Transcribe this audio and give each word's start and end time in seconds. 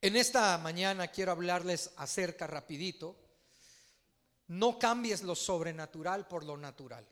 En 0.00 0.14
esta 0.14 0.56
mañana 0.58 1.08
quiero 1.08 1.32
hablarles 1.32 1.90
acerca 1.96 2.46
rapidito. 2.46 3.16
No 4.48 4.78
cambies 4.78 5.22
lo 5.22 5.34
sobrenatural 5.34 6.28
por 6.28 6.44
lo 6.44 6.56
natural. 6.56 7.06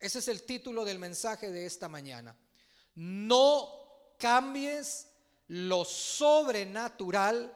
Ese 0.00 0.20
es 0.20 0.28
el 0.28 0.44
título 0.44 0.84
del 0.84 0.98
mensaje 0.98 1.50
de 1.50 1.66
esta 1.66 1.88
mañana. 1.88 2.34
No 2.94 3.68
cambies 4.18 5.08
lo 5.48 5.84
sobrenatural 5.84 7.54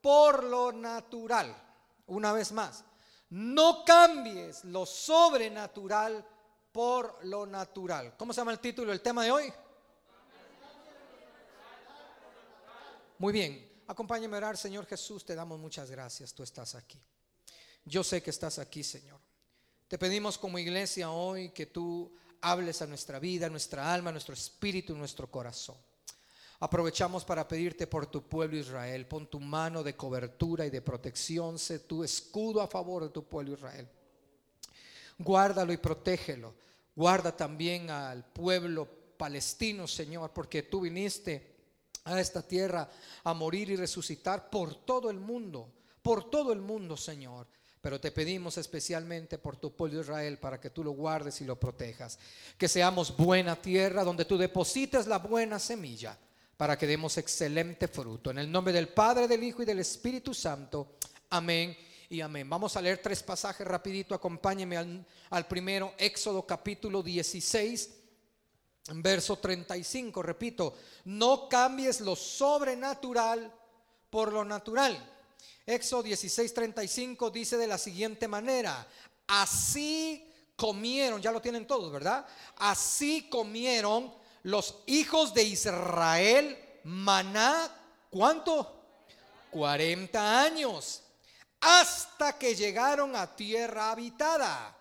por 0.00 0.44
lo 0.44 0.70
natural. 0.70 1.54
Una 2.06 2.32
vez 2.32 2.52
más, 2.52 2.84
no 3.30 3.84
cambies 3.84 4.64
lo 4.64 4.86
sobrenatural 4.86 6.24
por 6.70 7.24
lo 7.24 7.46
natural. 7.46 8.16
¿Cómo 8.16 8.32
se 8.32 8.40
llama 8.40 8.52
el 8.52 8.60
título 8.60 8.92
del 8.92 9.00
tema 9.00 9.24
de 9.24 9.32
hoy? 9.32 9.52
Muy 13.18 13.32
bien, 13.32 13.67
acompáñame 13.88 14.36
a 14.36 14.38
orar, 14.38 14.56
Señor 14.56 14.86
Jesús, 14.86 15.24
te 15.24 15.34
damos 15.34 15.58
muchas 15.58 15.90
gracias, 15.90 16.32
tú 16.32 16.44
estás 16.44 16.76
aquí. 16.76 17.00
Yo 17.84 18.04
sé 18.04 18.22
que 18.22 18.30
estás 18.30 18.58
aquí, 18.58 18.84
Señor. 18.84 19.18
Te 19.88 19.98
pedimos 19.98 20.36
como 20.36 20.58
iglesia 20.58 21.10
hoy 21.10 21.48
que 21.50 21.66
tú 21.66 22.14
hables 22.42 22.82
a 22.82 22.86
nuestra 22.86 23.18
vida, 23.18 23.46
a 23.46 23.50
nuestra 23.50 23.92
alma, 23.92 24.10
a 24.10 24.12
nuestro 24.12 24.34
espíritu, 24.34 24.94
a 24.94 24.98
nuestro 24.98 25.30
corazón. 25.30 25.76
Aprovechamos 26.60 27.24
para 27.24 27.48
pedirte 27.48 27.86
por 27.86 28.06
tu 28.06 28.28
pueblo 28.28 28.58
Israel. 28.58 29.06
Pon 29.06 29.28
tu 29.28 29.40
mano 29.40 29.82
de 29.82 29.96
cobertura 29.96 30.66
y 30.66 30.70
de 30.70 30.82
protección. 30.82 31.58
Sé 31.58 31.78
tu 31.80 32.04
escudo 32.04 32.60
a 32.60 32.68
favor 32.68 33.04
de 33.04 33.10
tu 33.10 33.24
pueblo 33.24 33.54
Israel. 33.54 33.88
Guárdalo 35.18 35.72
y 35.72 35.76
protégelo. 35.78 36.54
Guarda 36.94 37.34
también 37.36 37.90
al 37.90 38.24
pueblo 38.24 38.88
palestino, 39.16 39.86
Señor, 39.86 40.32
porque 40.32 40.64
tú 40.64 40.80
viniste 40.80 41.57
a 42.14 42.20
esta 42.20 42.42
tierra 42.42 42.88
a 43.24 43.34
morir 43.34 43.70
y 43.70 43.76
resucitar 43.76 44.50
por 44.50 44.74
todo 44.74 45.10
el 45.10 45.18
mundo, 45.18 45.72
por 46.02 46.30
todo 46.30 46.52
el 46.52 46.60
mundo, 46.60 46.96
Señor. 46.96 47.46
Pero 47.80 48.00
te 48.00 48.10
pedimos 48.10 48.58
especialmente 48.58 49.38
por 49.38 49.56
tu 49.56 49.74
pueblo 49.74 50.00
Israel 50.00 50.38
para 50.38 50.60
que 50.60 50.70
tú 50.70 50.82
lo 50.82 50.90
guardes 50.90 51.40
y 51.40 51.44
lo 51.44 51.58
protejas. 51.58 52.18
Que 52.56 52.68
seamos 52.68 53.16
buena 53.16 53.56
tierra 53.56 54.04
donde 54.04 54.24
tú 54.24 54.36
deposites 54.36 55.06
la 55.06 55.18
buena 55.18 55.58
semilla 55.58 56.18
para 56.56 56.76
que 56.76 56.88
demos 56.88 57.16
excelente 57.18 57.86
fruto. 57.86 58.30
En 58.30 58.38
el 58.38 58.50
nombre 58.50 58.72
del 58.72 58.88
Padre, 58.88 59.28
del 59.28 59.44
Hijo 59.44 59.62
y 59.62 59.66
del 59.66 59.78
Espíritu 59.78 60.34
Santo. 60.34 60.96
Amén 61.30 61.76
y 62.10 62.20
amén. 62.20 62.50
Vamos 62.50 62.76
a 62.76 62.82
leer 62.82 62.98
tres 62.98 63.22
pasajes 63.22 63.66
rapidito. 63.66 64.12
Acompáñeme 64.12 64.76
al, 64.76 65.06
al 65.30 65.46
primero, 65.46 65.94
Éxodo 65.98 66.44
capítulo 66.44 67.02
16 67.02 67.97
verso 68.94 69.38
35, 69.38 70.22
repito, 70.22 70.74
no 71.04 71.48
cambies 71.48 72.00
lo 72.00 72.16
sobrenatural 72.16 73.52
por 74.10 74.32
lo 74.32 74.44
natural. 74.44 74.98
Éxodo 75.66 76.04
16, 76.04 76.54
35 76.54 77.30
dice 77.30 77.56
de 77.56 77.66
la 77.66 77.76
siguiente 77.76 78.26
manera, 78.26 78.86
así 79.26 80.32
comieron, 80.56 81.20
ya 81.20 81.30
lo 81.30 81.42
tienen 81.42 81.66
todos, 81.66 81.92
¿verdad? 81.92 82.26
Así 82.56 83.28
comieron 83.28 84.14
los 84.42 84.76
hijos 84.86 85.34
de 85.34 85.44
Israel 85.44 86.58
maná, 86.84 87.70
¿cuánto? 88.10 88.74
40 89.50 90.42
años, 90.42 91.02
hasta 91.60 92.38
que 92.38 92.54
llegaron 92.54 93.14
a 93.14 93.34
tierra 93.36 93.90
habitada. 93.90 94.74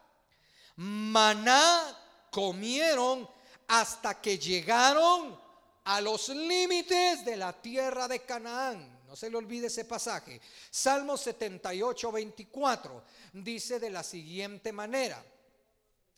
Maná 0.77 1.97
comieron 2.31 3.27
hasta 3.67 4.21
que 4.21 4.37
llegaron 4.37 5.39
a 5.83 6.01
los 6.01 6.29
límites 6.29 7.23
de 7.23 7.37
la 7.37 7.53
tierra 7.53 8.07
de 8.07 8.21
Canaán. 8.23 8.99
No 9.07 9.15
se 9.15 9.29
le 9.29 9.37
olvide 9.37 9.67
ese 9.67 9.85
pasaje. 9.85 10.41
Salmo 10.69 11.15
78, 11.15 12.11
24 12.11 13.03
dice 13.33 13.79
de 13.79 13.89
la 13.89 14.03
siguiente 14.03 14.71
manera. 14.73 15.23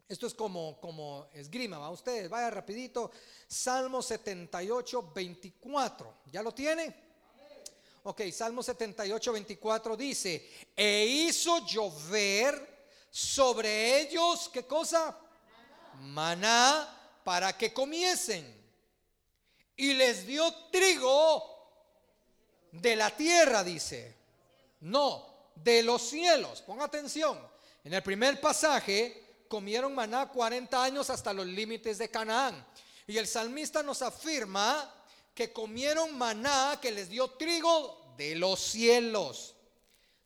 Esto 0.07 0.25
es 0.25 0.33
como, 0.33 0.79
como 0.81 1.27
esgrima, 1.33 1.77
va 1.77 1.91
ustedes, 1.91 2.29
vaya 2.29 2.49
rapidito. 2.49 3.11
Salmo 3.47 4.01
78, 4.01 5.11
24. 5.13 6.13
¿Ya 6.31 6.41
lo 6.41 6.51
tiene? 6.51 6.95
Ok, 8.03 8.21
Salmo 8.31 8.63
78, 8.63 9.33
24 9.33 9.95
dice, 9.95 10.49
e 10.75 11.05
hizo 11.05 11.63
llover 11.67 12.87
sobre 13.11 14.01
ellos, 14.01 14.49
¿qué 14.51 14.65
cosa? 14.65 15.15
Maná 15.99 16.98
para 17.29 17.55
que 17.55 17.71
comiesen. 17.71 18.43
Y 19.75 19.93
les 19.93 20.25
dio 20.25 20.51
trigo 20.71 21.43
de 22.71 22.95
la 22.95 23.15
tierra, 23.15 23.63
dice. 23.63 24.15
No, 24.79 25.51
de 25.53 25.83
los 25.83 26.01
cielos. 26.01 26.63
Ponga 26.63 26.85
atención. 26.85 27.39
En 27.83 27.93
el 27.93 28.01
primer 28.01 28.41
pasaje 28.41 29.43
comieron 29.47 29.93
maná 29.93 30.27
40 30.27 30.83
años 30.83 31.11
hasta 31.11 31.31
los 31.31 31.45
límites 31.45 31.99
de 31.99 32.09
Canaán. 32.09 32.65
Y 33.05 33.19
el 33.19 33.27
salmista 33.27 33.83
nos 33.83 34.01
afirma 34.01 34.91
que 35.35 35.53
comieron 35.53 36.17
maná 36.17 36.79
que 36.81 36.89
les 36.89 37.09
dio 37.09 37.29
trigo 37.29 38.15
de 38.17 38.33
los 38.37 38.59
cielos. 38.59 39.53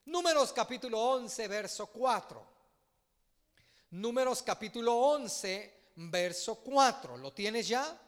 Números 0.06 0.54
capítulo 0.54 1.02
11, 1.02 1.50
verso 1.50 1.88
4. 1.88 2.48
Números 3.92 4.42
capítulo 4.42 4.96
11, 4.96 5.83
verso 5.96 6.56
4. 6.56 7.18
¿Lo 7.18 7.34
tienes 7.34 7.68
ya? 7.68 8.00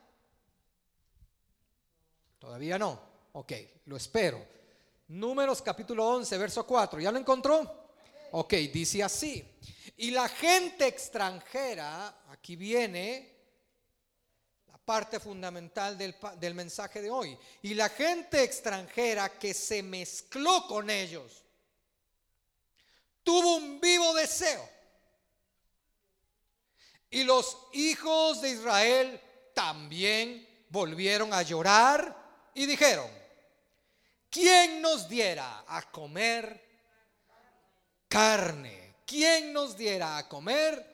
Todavía 2.40 2.78
no. 2.78 3.00
Ok, 3.34 3.54
lo 3.86 3.98
espero. 3.98 4.46
Números 5.08 5.62
capítulo 5.62 6.08
11, 6.08 6.38
verso 6.38 6.66
4. 6.66 7.00
¿Ya 7.00 7.12
lo 7.12 7.20
encontró? 7.20 7.90
Ok, 8.32 8.54
dice 8.74 9.04
así. 9.04 9.44
Y 9.98 10.12
la 10.12 10.28
gente 10.28 10.88
extranjera, 10.88 12.24
aquí 12.30 12.56
viene 12.56 13.34
la 14.68 14.78
parte 14.78 15.20
fundamental 15.20 15.98
del, 15.98 16.16
del 16.38 16.54
mensaje 16.54 17.02
de 17.02 17.10
hoy. 17.10 17.38
Y 17.62 17.74
la 17.74 17.90
gente 17.90 18.44
extranjera 18.44 19.38
que 19.38 19.54
se 19.54 19.84
mezcló 19.84 20.68
con 20.68 20.90
ellos 20.90 21.46
tuvo 23.26 23.58
un 23.58 23.82
vivo 23.82 24.14
deseo 24.14 24.75
y 27.10 27.24
los 27.24 27.58
hijos 27.74 28.42
de 28.42 28.50
Israel 28.50 29.22
también 29.54 30.48
volvieron 30.70 31.34
a 31.34 31.42
llorar 31.42 32.16
y 32.54 32.66
dijeron, 32.66 33.10
¿quién 34.30 34.82
nos 34.82 35.08
diera 35.08 35.64
a 35.68 35.90
comer 35.92 36.62
carne? 38.08 38.96
¿Quién 39.06 39.54
nos 39.54 39.78
diera 39.78 40.18
a 40.18 40.28
comer 40.28 40.86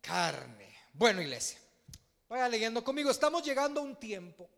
carne? 0.00 0.78
Bueno, 0.92 1.20
iglesia, 1.20 1.58
vaya 2.28 2.48
leyendo 2.48 2.82
conmigo, 2.82 3.10
estamos 3.10 3.42
llegando 3.44 3.80
a 3.80 3.84
un 3.84 3.96
tiempo 3.96 4.48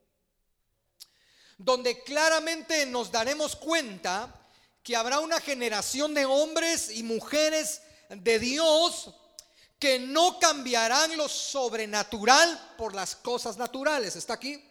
donde 1.58 2.02
claramente 2.02 2.84
nos 2.86 3.10
daremos 3.10 3.56
cuenta 3.56 4.32
que 4.82 4.94
habrá 4.94 5.20
una 5.20 5.40
generación 5.40 6.14
de 6.14 6.26
hombres 6.26 6.90
y 6.90 7.02
mujeres 7.02 7.82
de 8.10 8.38
Dios 8.38 9.14
que 9.78 9.98
no 9.98 10.38
cambiarán 10.38 11.16
lo 11.16 11.28
sobrenatural 11.28 12.74
por 12.78 12.94
las 12.94 13.14
cosas 13.16 13.56
naturales. 13.56 14.16
¿Está 14.16 14.34
aquí? 14.34 14.62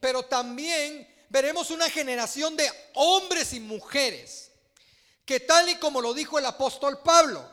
Pero 0.00 0.24
también 0.24 1.08
veremos 1.28 1.70
una 1.70 1.88
generación 1.88 2.56
de 2.56 2.70
hombres 2.94 3.52
y 3.52 3.60
mujeres 3.60 4.50
que 5.24 5.40
tal 5.40 5.68
y 5.68 5.76
como 5.76 6.00
lo 6.00 6.14
dijo 6.14 6.38
el 6.38 6.46
apóstol 6.46 7.00
Pablo, 7.02 7.46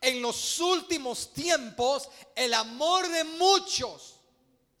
en 0.00 0.22
los 0.22 0.60
últimos 0.60 1.32
tiempos 1.32 2.08
el 2.34 2.54
amor 2.54 3.08
de 3.08 3.24
muchos 3.24 4.16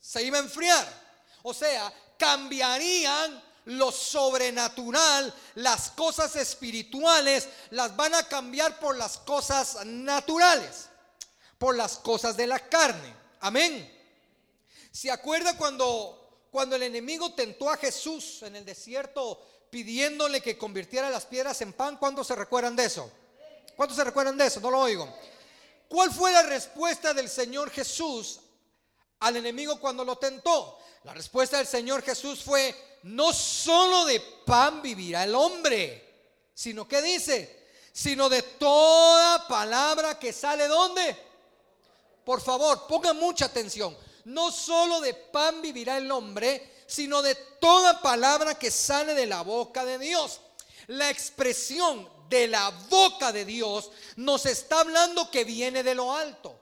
se 0.00 0.22
iba 0.22 0.38
a 0.38 0.42
enfriar. 0.42 1.08
O 1.42 1.52
sea, 1.52 1.92
cambiarían 2.18 3.42
lo 3.66 3.92
sobrenatural, 3.92 5.32
las 5.56 5.90
cosas 5.90 6.36
espirituales, 6.36 7.48
las 7.70 7.94
van 7.96 8.14
a 8.14 8.22
cambiar 8.22 8.78
por 8.78 8.96
las 8.96 9.18
cosas 9.18 9.84
naturales 9.84 10.88
por 11.58 11.76
las 11.76 11.98
cosas 11.98 12.36
de 12.36 12.46
la 12.46 12.58
carne. 12.58 13.14
Amén. 13.40 13.94
¿Se 14.92 15.10
acuerda 15.10 15.56
cuando, 15.56 16.46
cuando 16.50 16.76
el 16.76 16.84
enemigo 16.84 17.34
tentó 17.34 17.68
a 17.68 17.76
Jesús 17.76 18.42
en 18.42 18.56
el 18.56 18.64
desierto 18.64 19.44
pidiéndole 19.70 20.40
que 20.40 20.56
convirtiera 20.56 21.10
las 21.10 21.26
piedras 21.26 21.60
en 21.60 21.72
pan? 21.72 21.96
¿Cuántos 21.96 22.26
se 22.26 22.34
recuerdan 22.34 22.74
de 22.74 22.84
eso? 22.84 23.10
¿Cuántos 23.76 23.96
se 23.96 24.04
recuerdan 24.04 24.36
de 24.36 24.46
eso? 24.46 24.60
No 24.60 24.70
lo 24.70 24.80
oigo. 24.80 25.12
¿Cuál 25.88 26.12
fue 26.12 26.32
la 26.32 26.42
respuesta 26.42 27.14
del 27.14 27.28
Señor 27.28 27.70
Jesús 27.70 28.40
al 29.20 29.36
enemigo 29.36 29.78
cuando 29.80 30.04
lo 30.04 30.16
tentó? 30.16 30.78
La 31.04 31.14
respuesta 31.14 31.58
del 31.58 31.66
Señor 31.66 32.02
Jesús 32.02 32.42
fue, 32.42 32.74
no 33.04 33.32
solo 33.32 34.04
de 34.04 34.20
pan 34.44 34.82
vivirá 34.82 35.24
el 35.24 35.34
hombre, 35.34 36.50
sino 36.54 36.86
que 36.88 37.00
dice, 37.00 37.68
sino 37.92 38.28
de 38.28 38.42
toda 38.42 39.46
palabra 39.48 40.18
que 40.18 40.32
sale 40.32 40.66
donde? 40.66 41.16
Por 42.28 42.42
favor, 42.42 42.86
ponga 42.86 43.14
mucha 43.14 43.46
atención. 43.46 43.96
No 44.26 44.52
solo 44.52 45.00
de 45.00 45.14
pan 45.14 45.62
vivirá 45.62 45.96
el 45.96 46.10
hombre, 46.10 46.82
sino 46.86 47.22
de 47.22 47.34
toda 47.34 48.02
palabra 48.02 48.58
que 48.58 48.70
sale 48.70 49.14
de 49.14 49.24
la 49.24 49.40
boca 49.40 49.82
de 49.86 49.98
Dios. 49.98 50.38
La 50.88 51.08
expresión 51.08 52.06
de 52.28 52.46
la 52.46 52.68
boca 52.90 53.32
de 53.32 53.46
Dios 53.46 53.90
nos 54.16 54.44
está 54.44 54.80
hablando 54.80 55.30
que 55.30 55.44
viene 55.44 55.82
de 55.82 55.94
lo 55.94 56.14
alto. 56.14 56.57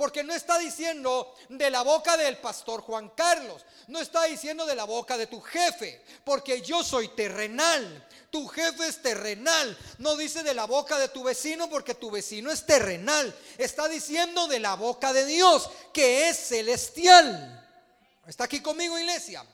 Porque 0.00 0.24
no 0.24 0.32
está 0.32 0.58
diciendo 0.58 1.34
de 1.50 1.68
la 1.68 1.82
boca 1.82 2.16
del 2.16 2.38
pastor 2.38 2.80
Juan 2.80 3.10
Carlos, 3.10 3.66
no 3.88 4.00
está 4.00 4.24
diciendo 4.24 4.64
de 4.64 4.74
la 4.74 4.84
boca 4.84 5.18
de 5.18 5.26
tu 5.26 5.42
jefe, 5.42 6.02
porque 6.24 6.62
yo 6.62 6.82
soy 6.82 7.08
terrenal, 7.08 8.08
tu 8.30 8.48
jefe 8.48 8.88
es 8.88 9.02
terrenal, 9.02 9.76
no 9.98 10.16
dice 10.16 10.42
de 10.42 10.54
la 10.54 10.64
boca 10.64 10.98
de 10.98 11.10
tu 11.10 11.22
vecino 11.22 11.68
porque 11.68 11.94
tu 11.94 12.10
vecino 12.10 12.50
es 12.50 12.64
terrenal, 12.64 13.38
está 13.58 13.88
diciendo 13.88 14.46
de 14.46 14.60
la 14.60 14.74
boca 14.74 15.12
de 15.12 15.26
Dios, 15.26 15.68
que 15.92 16.30
es 16.30 16.48
celestial. 16.48 17.62
¿Está 18.26 18.44
aquí 18.44 18.62
conmigo, 18.62 18.98
iglesia? 18.98 19.44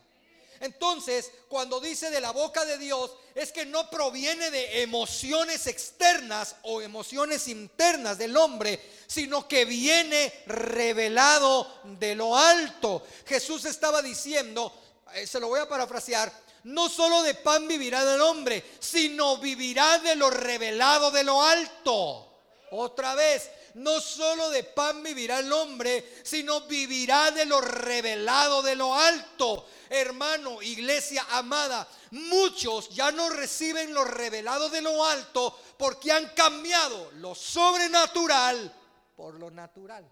Entonces, 0.60 1.30
cuando 1.48 1.80
dice 1.80 2.10
de 2.10 2.20
la 2.20 2.30
boca 2.30 2.64
de 2.64 2.78
Dios, 2.78 3.12
es 3.34 3.52
que 3.52 3.66
no 3.66 3.90
proviene 3.90 4.50
de 4.50 4.82
emociones 4.82 5.66
externas 5.66 6.56
o 6.62 6.80
emociones 6.80 7.48
internas 7.48 8.18
del 8.18 8.36
hombre, 8.36 8.80
sino 9.06 9.46
que 9.46 9.64
viene 9.64 10.32
revelado 10.46 11.80
de 11.84 12.14
lo 12.14 12.36
alto. 12.36 13.02
Jesús 13.26 13.64
estaba 13.64 14.02
diciendo, 14.02 14.72
eh, 15.14 15.26
se 15.26 15.40
lo 15.40 15.48
voy 15.48 15.60
a 15.60 15.68
parafrasear, 15.68 16.32
no 16.64 16.88
solo 16.88 17.22
de 17.22 17.34
pan 17.34 17.68
vivirá 17.68 18.02
el 18.14 18.20
hombre, 18.20 18.64
sino 18.80 19.38
vivirá 19.38 19.98
de 19.98 20.16
lo 20.16 20.30
revelado 20.30 21.10
de 21.10 21.22
lo 21.22 21.42
alto. 21.42 22.26
Otra 22.72 23.14
vez, 23.14 23.48
no 23.76 24.00
solo 24.00 24.50
de 24.50 24.64
pan 24.64 25.02
vivirá 25.02 25.38
el 25.40 25.52
hombre, 25.52 26.20
sino 26.22 26.62
vivirá 26.62 27.30
de 27.30 27.44
lo 27.44 27.60
revelado 27.60 28.62
de 28.62 28.74
lo 28.74 28.94
alto. 28.94 29.66
Hermano, 29.90 30.62
iglesia 30.62 31.26
amada, 31.30 31.86
muchos 32.12 32.88
ya 32.90 33.12
no 33.12 33.28
reciben 33.28 33.92
lo 33.92 34.04
revelado 34.04 34.70
de 34.70 34.80
lo 34.80 35.04
alto 35.04 35.58
porque 35.76 36.10
han 36.10 36.30
cambiado 36.30 37.10
lo 37.16 37.34
sobrenatural 37.34 38.74
por 39.14 39.34
lo 39.34 39.50
natural. 39.50 40.10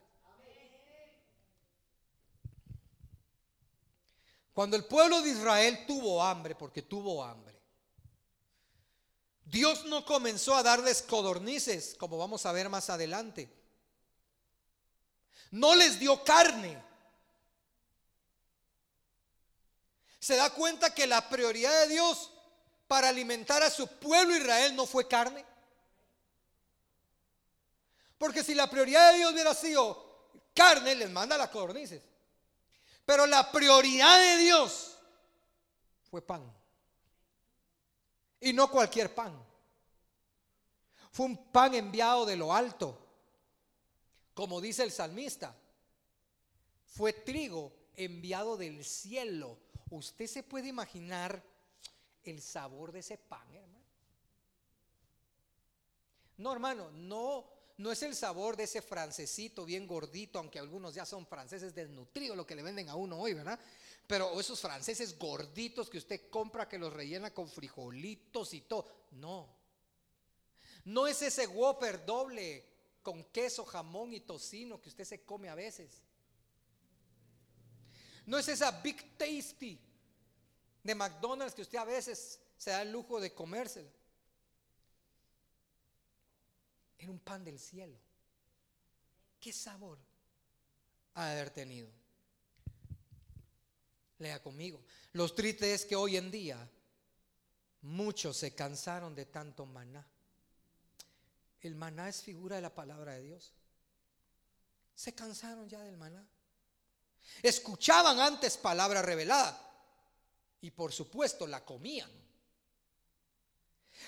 Cuando 4.53 4.77
el 4.77 4.85
pueblo 4.85 5.21
de 5.23 5.31
Israel 5.31 5.85
tuvo 5.87 6.23
hambre, 6.23 6.55
porque 6.55 6.83
tuvo 6.83 7.25
hambre, 7.25 7.54
Dios 9.55 9.85
no 9.85 10.05
comenzó 10.05 10.57
a 10.57 10.65
darles 10.65 11.01
codornices, 11.01 11.95
como 11.97 12.19
vamos 12.19 12.45
a 12.45 12.51
ver 12.51 12.69
más 12.69 12.91
adelante. 12.91 13.49
No 15.53 15.77
les 15.77 16.01
dio 16.01 16.25
carne. 16.25 16.83
Se 20.19 20.35
da 20.35 20.51
cuenta 20.51 20.93
que 20.93 21.07
la 21.07 21.29
prioridad 21.29 21.83
de 21.83 21.95
Dios 21.95 22.33
para 22.89 23.11
alimentar 23.11 23.63
a 23.63 23.71
su 23.71 23.87
pueblo 23.87 24.37
Israel 24.37 24.75
no 24.75 24.87
fue 24.87 25.07
carne. 25.07 25.47
Porque 28.19 28.43
si 28.43 28.57
la 28.57 28.69
prioridad 28.69 29.13
de 29.13 29.19
Dios 29.19 29.33
hubiera 29.33 29.55
sido 29.55 30.33
carne, 30.53 30.97
les 30.97 31.11
manda 31.11 31.39
las 31.39 31.51
codornices. 31.51 32.03
Pero 33.07 33.25
la 33.29 33.53
prioridad 33.53 34.19
de 34.19 34.37
Dios 34.39 34.99
fue 36.11 36.21
pan. 36.23 36.43
Y 38.45 38.53
no 38.53 38.71
cualquier 38.71 39.15
pan. 39.15 39.35
Fue 41.11 41.25
un 41.25 41.51
pan 41.51 41.75
enviado 41.75 42.27
de 42.27 42.37
lo 42.37 42.53
alto. 42.53 42.99
Como 44.35 44.61
dice 44.61 44.83
el 44.83 44.93
salmista, 44.93 45.57
fue 46.85 47.15
trigo 47.15 47.73
enviado 47.97 48.59
del 48.59 48.85
cielo. 48.85 49.57
Usted 49.89 50.27
se 50.27 50.43
puede 50.43 50.69
imaginar 50.69 51.43
el 52.23 52.43
sabor 52.43 52.93
de 52.93 52.99
ese 52.99 53.17
pan, 53.17 53.49
hermano. 53.55 53.85
No, 56.37 56.53
hermano, 56.53 56.91
no, 56.91 57.47
no 57.79 57.93
es 57.93 58.03
el 58.03 58.15
sabor 58.15 58.59
de 58.59 58.65
ese 58.65 58.83
francesito 58.83 59.65
bien 59.65 59.87
gordito, 59.87 60.39
aunque 60.39 60.59
algunos 60.59 60.95
ya 60.95 61.07
son 61.07 61.27
franceses 61.27 61.75
desnutridos, 61.75 62.37
lo 62.37 62.47
que 62.47 62.57
le 62.57 62.63
venden 62.63 62.91
a 62.91 62.95
uno 62.95 63.19
hoy, 63.19 63.33
¿verdad? 63.33 63.59
Pero 64.07 64.39
esos 64.39 64.61
franceses 64.61 65.19
gorditos 65.19 65.89
que 65.89 65.99
usted 65.99 66.29
compra 66.29 66.69
que 66.69 66.79
los 66.79 66.93
rellena 66.93 67.33
con 67.33 67.49
frijolitos 67.49 68.53
y 68.53 68.63
todo. 68.63 68.87
No. 69.13 69.49
No 70.85 71.07
es 71.07 71.23
ese 71.23 71.47
Whopper 71.47 72.05
doble 72.05 72.65
con 73.03 73.25
queso, 73.25 73.65
jamón 73.65 74.13
y 74.13 74.21
tocino 74.21 74.81
que 74.81 74.91
usted 74.91 75.05
se 75.05 75.25
come 75.25 75.49
a 75.49 75.55
veces. 75.55 76.03
No 78.27 78.39
es 78.39 78.49
esa 78.49 78.71
Big 78.83 79.17
Tasty 79.17 79.79
de 80.83 80.95
McDonald's 80.95 81.55
que 81.55 81.63
usted 81.63 81.79
a 81.79 81.85
veces 81.85 82.41
se 82.57 82.71
da 82.71 82.83
el 82.83 82.93
lujo 82.93 83.21
de 83.21 83.33
comérsela. 83.33 83.91
Era 86.99 87.11
un 87.11 87.19
pan 87.19 87.45
del 87.45 87.59
cielo. 87.59 87.99
¿Qué 89.41 89.53
sabor 89.53 89.99
ha 91.15 91.27
de 91.27 91.33
haber 91.33 91.51
tenido? 91.51 92.04
Lea 94.19 94.43
conmigo. 94.43 94.83
Los 95.13 95.35
tristes 95.35 95.81
es 95.81 95.87
que 95.87 95.97
hoy 95.97 96.17
en 96.17 96.31
día 96.31 96.69
muchos 97.83 98.37
se 98.37 98.55
cansaron 98.55 99.15
de 99.15 99.27
tanto 99.27 99.67
maná. 99.67 100.07
El 101.61 101.75
maná 101.75 102.09
es 102.09 102.23
figura 102.23 102.57
de 102.57 102.63
la 102.63 102.75
palabra 102.75 103.15
de 103.15 103.23
Dios. 103.23 103.53
Se 104.95 105.15
cansaron 105.15 105.69
ya 105.69 105.81
del 105.81 105.97
maná. 105.97 106.25
Escuchaban 107.43 108.21
antes 108.21 108.57
palabra 108.57 109.03
revelada 109.03 109.61
y 110.61 110.71
por 110.71 110.93
supuesto 110.93 111.47
la 111.47 111.65
comían. 111.65 112.11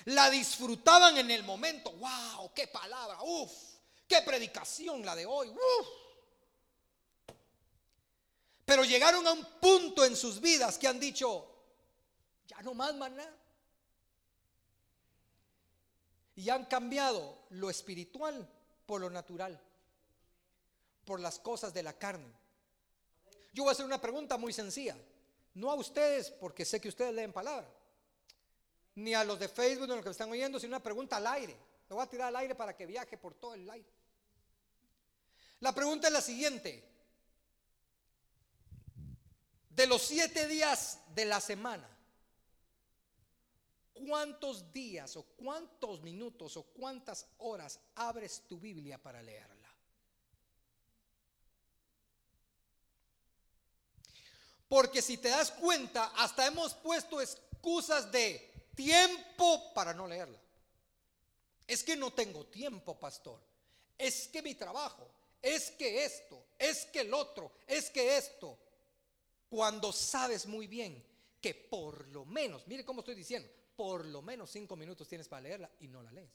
La 0.05 0.29
disfrutaban 0.29 1.17
en 1.17 1.31
el 1.31 1.43
momento. 1.43 1.91
¡Wow! 1.91 2.51
¡Qué 2.53 2.67
palabra! 2.67 3.21
¡Uf! 3.23 3.51
¡Qué 4.07 4.21
predicación 4.21 5.05
la 5.05 5.15
de 5.15 5.25
hoy! 5.25 5.49
¡Uf! 5.49 5.87
Pero 8.67 8.83
llegaron 8.83 9.25
a 9.25 9.31
un 9.31 9.45
punto 9.61 10.03
en 10.03 10.13
sus 10.13 10.41
vidas 10.41 10.77
que 10.77 10.89
han 10.89 10.99
dicho, 10.99 11.47
ya 12.49 12.61
no 12.63 12.73
más 12.73 12.93
maná. 12.95 13.25
Y 16.35 16.49
han 16.49 16.65
cambiado 16.65 17.45
lo 17.51 17.69
espiritual 17.69 18.45
por 18.85 18.99
lo 18.99 19.09
natural, 19.09 19.57
por 21.05 21.21
las 21.21 21.39
cosas 21.39 21.73
de 21.73 21.81
la 21.81 21.93
carne. 21.93 22.29
Yo 23.53 23.63
voy 23.63 23.69
a 23.69 23.71
hacer 23.71 23.85
una 23.85 24.01
pregunta 24.01 24.37
muy 24.37 24.51
sencilla. 24.51 24.97
No 25.53 25.71
a 25.71 25.75
ustedes, 25.75 26.29
porque 26.31 26.65
sé 26.65 26.81
que 26.81 26.89
ustedes 26.89 27.13
leen 27.13 27.31
palabra, 27.31 27.69
ni 28.95 29.13
a 29.13 29.23
los 29.23 29.39
de 29.39 29.47
Facebook, 29.47 29.87
ni 29.87 29.93
a 29.93 29.95
los 29.95 30.03
que 30.03 30.09
me 30.09 30.11
están 30.11 30.29
oyendo, 30.29 30.59
sino 30.59 30.71
una 30.71 30.83
pregunta 30.83 31.15
al 31.15 31.27
aire. 31.27 31.55
Lo 31.87 31.95
voy 31.95 32.03
a 32.03 32.09
tirar 32.09 32.27
al 32.27 32.35
aire 32.35 32.53
para 32.53 32.75
que 32.75 32.85
viaje 32.85 33.17
por 33.17 33.33
todo 33.33 33.53
el 33.53 33.69
aire. 33.69 33.89
La 35.61 35.73
pregunta 35.73 36.07
es 36.07 36.13
la 36.13 36.21
siguiente 36.21 36.96
de 39.77 39.85
los 39.85 40.01
siete 40.01 40.47
días 40.47 40.97
de 41.13 41.23
la 41.25 41.39
semana, 41.39 41.87
¿cuántos 43.93 44.73
días 44.73 45.15
o 45.15 45.21
cuántos 45.21 46.01
minutos 46.01 46.57
o 46.57 46.63
cuántas 46.63 47.27
horas 47.37 47.79
abres 47.93 48.41
tu 48.47 48.59
Biblia 48.59 48.97
para 48.97 49.21
leerla? 49.21 49.71
Porque 54.67 55.03
si 55.03 55.19
te 55.19 55.29
das 55.29 55.51
cuenta, 55.51 56.05
hasta 56.15 56.47
hemos 56.47 56.73
puesto 56.73 57.21
excusas 57.21 58.11
de 58.11 58.51
tiempo 58.73 59.75
para 59.75 59.93
no 59.93 60.07
leerla. 60.07 60.39
Es 61.67 61.83
que 61.83 61.95
no 61.95 62.11
tengo 62.11 62.47
tiempo, 62.47 62.99
pastor. 62.99 63.39
Es 63.95 64.27
que 64.27 64.41
mi 64.41 64.55
trabajo, 64.55 65.07
es 65.39 65.69
que 65.69 66.03
esto, 66.03 66.47
es 66.57 66.85
que 66.85 67.01
el 67.01 67.13
otro, 67.13 67.51
es 67.67 67.91
que 67.91 68.17
esto 68.17 68.57
cuando 69.49 69.91
sabes 69.91 70.45
muy 70.45 70.67
bien 70.67 71.03
que 71.41 71.53
por 71.53 72.07
lo 72.09 72.25
menos, 72.25 72.67
mire 72.67 72.83
cómo 72.83 73.01
estoy 73.01 73.15
diciendo, 73.15 73.49
por 73.75 74.05
lo 74.05 74.21
menos 74.21 74.49
cinco 74.49 74.75
minutos 74.75 75.07
tienes 75.07 75.27
para 75.27 75.41
leerla 75.41 75.69
y 75.79 75.87
no 75.87 76.01
la 76.01 76.11
lees. 76.11 76.31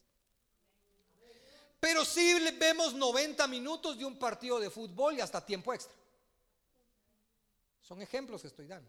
Pero 1.80 2.04
si 2.04 2.32
vemos 2.52 2.94
90 2.94 3.44
minutos 3.48 3.98
de 3.98 4.04
un 4.04 4.16
partido 4.16 4.60
de 4.60 4.70
fútbol 4.70 5.16
y 5.16 5.20
hasta 5.20 5.44
tiempo 5.44 5.74
extra. 5.74 5.92
Son 7.80 8.00
ejemplos 8.00 8.40
que 8.40 8.46
estoy 8.46 8.68
dando. 8.68 8.88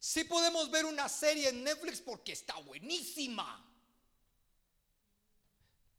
Si 0.00 0.24
podemos 0.24 0.68
ver 0.70 0.84
una 0.84 1.08
serie 1.08 1.50
en 1.50 1.62
Netflix 1.62 2.00
porque 2.00 2.32
está 2.32 2.56
buenísima. 2.58 3.64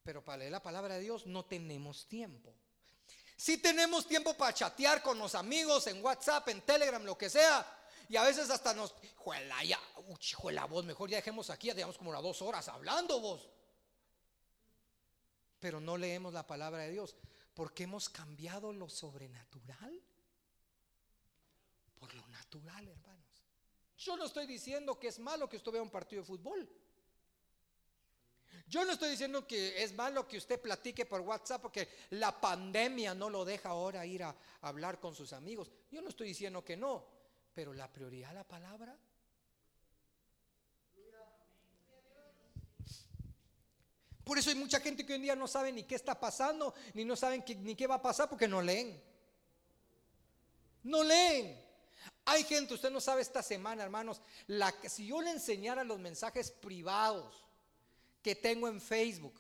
Pero 0.04 0.24
para 0.24 0.40
leer 0.40 0.52
la 0.52 0.62
palabra 0.62 0.96
de 0.96 1.02
Dios 1.02 1.26
no 1.26 1.46
tenemos 1.46 2.06
tiempo. 2.08 2.54
Si 3.38 3.60
tenemos 3.60 4.08
tiempo 4.08 4.34
para 4.34 4.52
chatear 4.52 5.04
con 5.04 5.20
los 5.20 5.36
amigos 5.36 5.86
en 5.88 6.04
WhatsApp, 6.04 6.50
en 6.50 6.62
Telegram, 6.62 7.04
lo 7.04 7.16
que 7.16 7.30
sea. 7.30 7.66
Y 8.10 8.16
a 8.16 8.24
veces 8.24 8.50
hasta 8.50 8.74
nos, 8.74 8.96
juela, 9.16 9.64
ya, 9.64 9.80
la 10.52 10.66
voz, 10.66 10.84
mejor 10.84 11.10
ya 11.10 11.18
dejemos 11.18 11.50
aquí, 11.52 11.68
ya 11.68 11.76
digamos 11.76 11.98
como 11.98 12.10
unas 12.10 12.24
dos 12.24 12.42
horas 12.42 12.68
hablando 12.68 13.20
vos. 13.20 13.48
Pero 15.60 15.80
no 15.80 15.98
leemos 15.98 16.34
la 16.34 16.48
palabra 16.48 16.82
de 16.82 16.92
Dios, 16.92 17.16
porque 17.54 17.84
hemos 17.84 18.10
cambiado 18.10 18.74
lo 18.74 18.90
sobrenatural 18.90 20.02
por 22.00 22.14
lo 22.14 22.28
natural, 22.28 22.88
hermanos. 22.88 23.44
Yo 23.98 24.18
no 24.18 24.26
estoy 24.26 24.46
diciendo 24.46 25.00
que 25.00 25.08
es 25.08 25.20
malo 25.20 25.50
que 25.50 25.58
usted 25.58 25.72
vea 25.72 25.82
un 25.82 25.90
partido 25.90 26.22
de 26.22 26.28
fútbol. 26.28 26.70
Yo 28.68 28.84
no 28.84 28.92
estoy 28.92 29.12
diciendo 29.12 29.48
que 29.48 29.82
es 29.82 29.94
malo 29.94 30.28
que 30.28 30.38
usted 30.38 30.60
platique 30.60 31.06
por 31.06 31.22
WhatsApp 31.22 31.62
porque 31.62 31.88
la 32.12 32.40
pandemia 32.40 33.16
no 33.16 33.30
lo 33.30 33.46
deja 33.46 33.70
ahora 33.70 34.06
ir 34.06 34.24
a 34.24 34.36
hablar 34.62 35.00
con 35.00 35.16
sus 35.16 35.32
amigos. 35.32 35.72
Yo 35.90 36.02
no 36.02 36.10
estoy 36.10 36.28
diciendo 36.28 36.66
que 36.66 36.76
no, 36.76 37.06
pero 37.54 37.74
la 37.74 37.92
prioridad 37.92 38.34
la 38.34 38.44
palabra. 38.44 38.98
Por 44.26 44.38
eso 44.38 44.50
hay 44.50 44.58
mucha 44.58 44.82
gente 44.82 45.06
que 45.06 45.14
hoy 45.14 45.18
en 45.18 45.22
día 45.24 45.36
no 45.38 45.48
sabe 45.48 45.72
ni 45.72 45.84
qué 45.84 45.96
está 45.96 46.20
pasando, 46.20 46.74
ni 46.94 47.06
no 47.06 47.16
saben 47.16 47.46
ni 47.62 47.76
qué 47.76 47.88
va 47.88 47.96
a 47.96 48.02
pasar 48.02 48.28
porque 48.28 48.50
no 48.50 48.62
leen. 48.62 49.02
No 50.84 51.02
leen. 51.06 51.58
Hay 52.26 52.44
gente, 52.44 52.74
usted 52.74 52.92
no 52.92 53.00
sabe 53.00 53.22
esta 53.22 53.42
semana, 53.42 53.84
hermanos, 53.84 54.22
si 54.90 55.08
yo 55.08 55.22
le 55.22 55.32
enseñara 55.32 55.86
los 55.86 56.00
mensajes 56.00 56.52
privados 56.52 57.47
que 58.28 58.36
tengo 58.36 58.68
en 58.68 58.82
Facebook, 58.82 59.40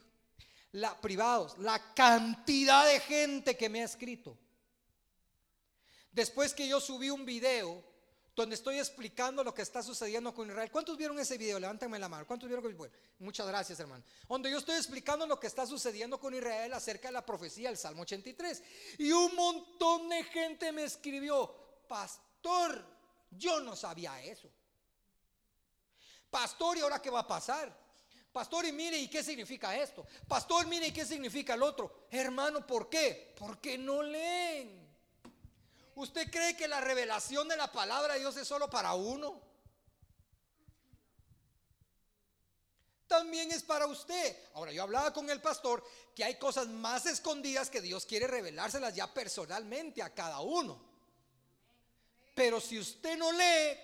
la, 0.72 0.96
privados, 1.02 1.58
la 1.58 1.94
cantidad 1.94 2.88
de 2.88 3.02
gente 3.02 3.58
que 3.58 3.68
me 3.68 3.82
ha 3.82 3.84
escrito. 3.84 4.38
Después 6.10 6.54
que 6.54 6.66
yo 6.70 6.80
subí 6.80 7.10
un 7.10 7.26
video 7.26 7.84
donde 8.34 8.56
estoy 8.56 8.80
explicando 8.80 9.44
lo 9.44 9.54
que 9.54 9.62
está 9.62 9.84
sucediendo 9.84 10.34
con 10.34 10.50
Israel. 10.50 10.72
¿Cuántos 10.72 10.96
vieron 10.96 11.20
ese 11.20 11.38
video? 11.38 11.60
Levántame 11.60 12.00
la 12.00 12.08
mano. 12.08 12.26
¿Cuántos 12.26 12.48
vieron? 12.48 12.78
Bueno, 12.78 12.94
muchas 13.20 13.46
gracias, 13.46 13.78
hermano. 13.82 14.06
Donde 14.26 14.50
yo 14.50 14.58
estoy 14.58 14.78
explicando 14.78 15.28
lo 15.28 15.38
que 15.38 15.48
está 15.48 15.66
sucediendo 15.66 16.18
con 16.18 16.34
Israel 16.34 16.72
acerca 16.72 17.10
de 17.10 17.12
la 17.12 17.26
profecía 17.26 17.68
del 17.68 17.78
Salmo 17.78 18.04
83. 18.04 18.64
Y 19.00 19.12
un 19.12 19.36
montón 19.36 20.08
de 20.08 20.24
gente 20.24 20.72
me 20.72 20.86
escribió, 20.86 21.54
pastor, 21.90 22.86
yo 23.32 23.60
no 23.60 23.76
sabía 23.76 24.24
eso. 24.24 24.50
Pastor, 26.30 26.78
¿y 26.78 26.80
ahora 26.80 27.02
qué 27.02 27.10
va 27.10 27.20
a 27.20 27.28
pasar? 27.28 27.87
Pastor, 28.32 28.66
y 28.66 28.72
mire, 28.72 28.98
¿y 28.98 29.08
qué 29.08 29.24
significa 29.24 29.76
esto? 29.76 30.06
Pastor, 30.28 30.68
mire, 30.68 30.88
¿y 30.88 30.92
qué 30.92 31.06
significa 31.06 31.56
el 31.56 31.64
otro? 31.64 32.08
Hermano, 32.12 32.66
¿por 32.66 32.90
qué? 32.90 33.34
Porque 33.38 33.78
no 33.78 34.04
leen. 34.04 34.88
¿Usted 35.96 36.30
cree 36.30 36.56
que 36.56 36.68
la 36.68 36.80
revelación 36.80 37.48
de 37.48 37.58
la 37.58 37.72
palabra 37.72 38.14
de 38.14 38.20
Dios 38.20 38.38
es 38.38 38.48
solo 38.48 38.70
para 38.70 38.94
uno? 38.94 39.42
También 43.08 43.52
es 43.52 43.64
para 43.64 43.88
usted. 43.88 44.38
Ahora, 44.54 44.72
yo 44.72 44.84
hablaba 44.84 45.14
con 45.14 45.30
el 45.30 45.42
pastor 45.42 45.84
que 46.14 46.24
hay 46.24 46.36
cosas 46.36 46.68
más 46.68 47.06
escondidas 47.06 47.70
que 47.70 47.82
Dios 47.82 48.06
quiere 48.06 48.28
revelárselas 48.28 48.94
ya 48.94 49.12
personalmente 49.14 50.04
a 50.04 50.14
cada 50.14 50.42
uno. 50.42 50.80
Pero 52.36 52.60
si 52.60 52.78
usted 52.78 53.18
no 53.18 53.32
lee, 53.32 53.78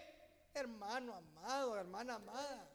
hermano 0.53 1.15
amado, 1.15 1.77
hermana 1.77 2.15
amada, 2.15 2.69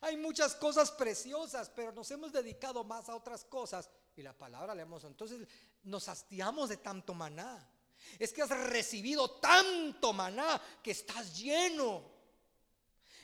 hay 0.00 0.16
muchas 0.16 0.54
cosas 0.54 0.90
preciosas, 0.90 1.70
pero 1.70 1.92
nos 1.92 2.10
hemos 2.10 2.32
dedicado 2.32 2.84
más 2.84 3.08
a 3.08 3.16
otras 3.16 3.44
cosas 3.44 3.88
y 4.16 4.22
la 4.22 4.32
palabra 4.32 4.74
leemos. 4.74 5.04
Entonces 5.04 5.46
nos 5.84 6.08
hastiamos 6.08 6.68
de 6.68 6.78
tanto 6.78 7.14
maná. 7.14 7.68
Es 8.18 8.32
que 8.32 8.42
has 8.42 8.50
recibido 8.50 9.30
tanto 9.40 10.12
maná 10.12 10.60
que 10.82 10.90
estás 10.90 11.36
lleno. 11.36 12.16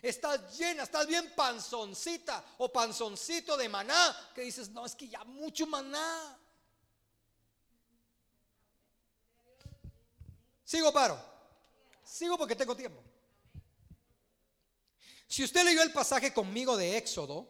Estás 0.00 0.59
llena, 0.59 0.83
estás 0.83 1.07
bien 1.07 1.33
panzoncita 1.37 2.45
o 2.59 2.73
panzoncito 2.73 3.57
de 3.57 3.69
maná 3.69 4.33
que 4.35 4.43
dices, 4.43 4.71
no, 4.71 4.85
es 4.85 4.97
que 4.97 5.09
ya 5.09 5.23
mucho 5.25 5.67
maná. 5.67 6.38
Sigo, 10.64 10.93
paro. 10.93 11.23
Sigo 12.02 12.38
porque 12.38 12.57
tengo 12.57 12.75
tiempo. 12.75 13.01
Si 15.32 15.42
usted 15.42 15.64
leyó 15.64 15.82
el 15.82 15.94
pasaje 15.94 16.34
conmigo 16.34 16.76
de 16.76 16.98
Éxodo, 16.98 17.48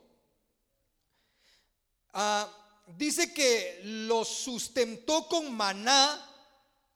ah, 2.12 2.48
dice 2.86 3.34
que 3.34 3.80
lo 3.82 4.24
sustentó 4.24 5.26
con 5.26 5.52
maná 5.52 6.24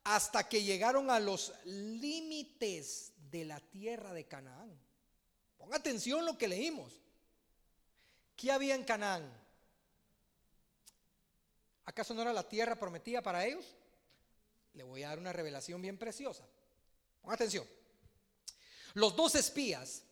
hasta 0.05 0.49
que 0.49 0.63
llegaron 0.63 1.11
a 1.11 1.19
los 1.19 1.53
límites 1.65 3.15
de 3.33 3.47
la 3.47 3.59
tierra 3.59 4.13
de 4.13 4.29
Canaán. 4.29 4.79
Ponga 5.59 5.79
atención 5.79 6.25
lo 6.25 6.39
que 6.39 6.47
leímos. 6.47 6.93
¿Qué 8.37 8.53
había 8.53 8.77
en 8.77 8.85
Canaán? 8.85 9.29
¿Acaso 11.87 12.15
no 12.15 12.23
era 12.23 12.33
la 12.33 12.49
tierra 12.49 12.79
prometida 12.79 13.23
para 13.23 13.45
ellos? 13.45 13.65
Le 14.75 14.85
voy 14.85 15.03
a 15.03 15.09
dar 15.09 15.19
una 15.19 15.33
revelación 15.33 15.83
bien 15.83 15.99
preciosa. 15.99 16.45
Ponga 17.23 17.35
atención. 17.35 17.67
Los 18.95 19.17
dos 19.17 19.35
espías, 19.35 20.05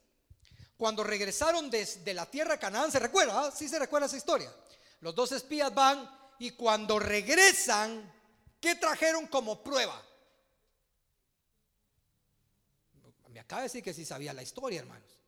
cuando 0.77 1.05
regresaron 1.05 1.71
desde 1.71 2.15
la 2.15 2.27
tierra 2.27 2.55
de 2.55 2.59
Canaán, 2.59 2.91
¿se 2.91 2.99
recuerda? 2.99 3.51
¿Sí 3.51 3.69
se 3.69 3.79
recuerda 3.79 4.07
esa 4.07 4.17
historia? 4.17 4.53
Los 5.01 5.15
dos 5.15 5.33
espías 5.33 5.73
van 5.75 6.11
y 6.39 6.51
cuando 6.51 6.99
regresan 6.99 8.13
¿Qué 8.65 8.77
trajeron 8.77 9.27
como 9.27 9.63
prueba? 9.63 10.03
Me 13.29 13.39
acaba 13.39 13.61
de 13.61 13.67
decir 13.67 13.85
que 13.85 13.93
sí 13.93 14.07
sabía 14.07 14.33
la 14.33 14.43
historia, 14.43 14.81
hermanos. 14.81 15.19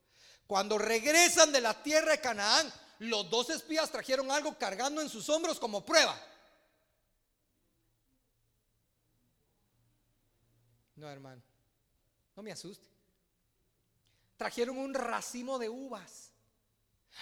Cuando 0.47 0.79
regresan 0.79 1.53
de 1.53 1.61
la 1.61 1.83
tierra 1.83 2.13
de 2.13 2.21
Canaán, 2.23 2.73
los 3.01 3.29
dos 3.29 3.51
espías 3.51 3.93
trajeron 3.93 4.31
algo 4.31 4.57
cargando 4.57 5.03
en 5.03 5.11
sus 5.11 5.29
hombros 5.29 5.61
como 5.61 5.85
prueba. 5.85 6.19
No, 10.95 11.11
hermano, 11.11 11.43
no 12.35 12.43
me 12.43 12.53
asuste. 12.53 12.89
Trajeron 14.37 14.79
un 14.79 14.95
racimo 14.95 15.59
de 15.59 15.69
uvas. 15.69 16.33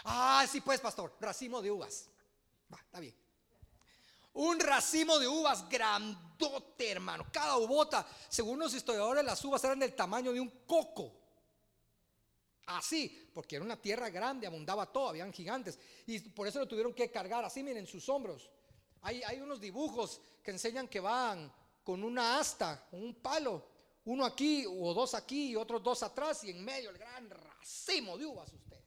Ah, 0.04 0.44
sí, 0.50 0.60
pues, 0.60 0.80
pastor, 0.80 1.16
racimo 1.20 1.62
de 1.62 1.70
uvas. 1.70 2.08
Va, 2.72 2.78
está 2.78 3.00
bien. 3.00 3.14
Un 4.34 4.58
racimo 4.58 5.18
de 5.20 5.28
uvas 5.28 5.68
grandote, 5.68 6.90
hermano. 6.90 7.26
Cada 7.30 7.56
uvota, 7.56 8.04
según 8.28 8.58
los 8.58 8.74
historiadores, 8.74 9.24
las 9.24 9.44
uvas 9.44 9.62
eran 9.62 9.78
del 9.78 9.94
tamaño 9.94 10.32
de 10.32 10.40
un 10.40 10.50
coco. 10.66 11.20
Así, 12.66 13.30
porque 13.32 13.56
era 13.56 13.64
una 13.64 13.80
tierra 13.80 14.08
grande, 14.10 14.46
abundaba 14.46 14.86
todo, 14.86 15.10
habían 15.10 15.32
gigantes. 15.32 15.78
Y 16.06 16.18
por 16.18 16.48
eso 16.48 16.58
lo 16.58 16.66
tuvieron 16.66 16.94
que 16.94 17.10
cargar 17.10 17.44
así, 17.44 17.62
miren, 17.62 17.86
sus 17.86 18.08
hombros. 18.08 18.50
Hay, 19.02 19.22
hay 19.22 19.40
unos 19.40 19.60
dibujos 19.60 20.20
que 20.42 20.50
enseñan 20.50 20.88
que 20.88 20.98
van 20.98 21.52
con 21.84 22.02
una 22.02 22.40
asta, 22.40 22.88
un 22.92 23.14
palo. 23.14 23.73
Uno 24.06 24.24
aquí 24.24 24.66
o 24.66 24.92
dos 24.92 25.14
aquí 25.14 25.50
y 25.50 25.56
otros 25.56 25.82
dos 25.82 26.02
atrás 26.02 26.44
y 26.44 26.50
en 26.50 26.64
medio 26.64 26.90
el 26.90 26.98
gran 26.98 27.30
racimo 27.30 28.18
de 28.18 28.26
uvas 28.26 28.52
ustedes. 28.52 28.84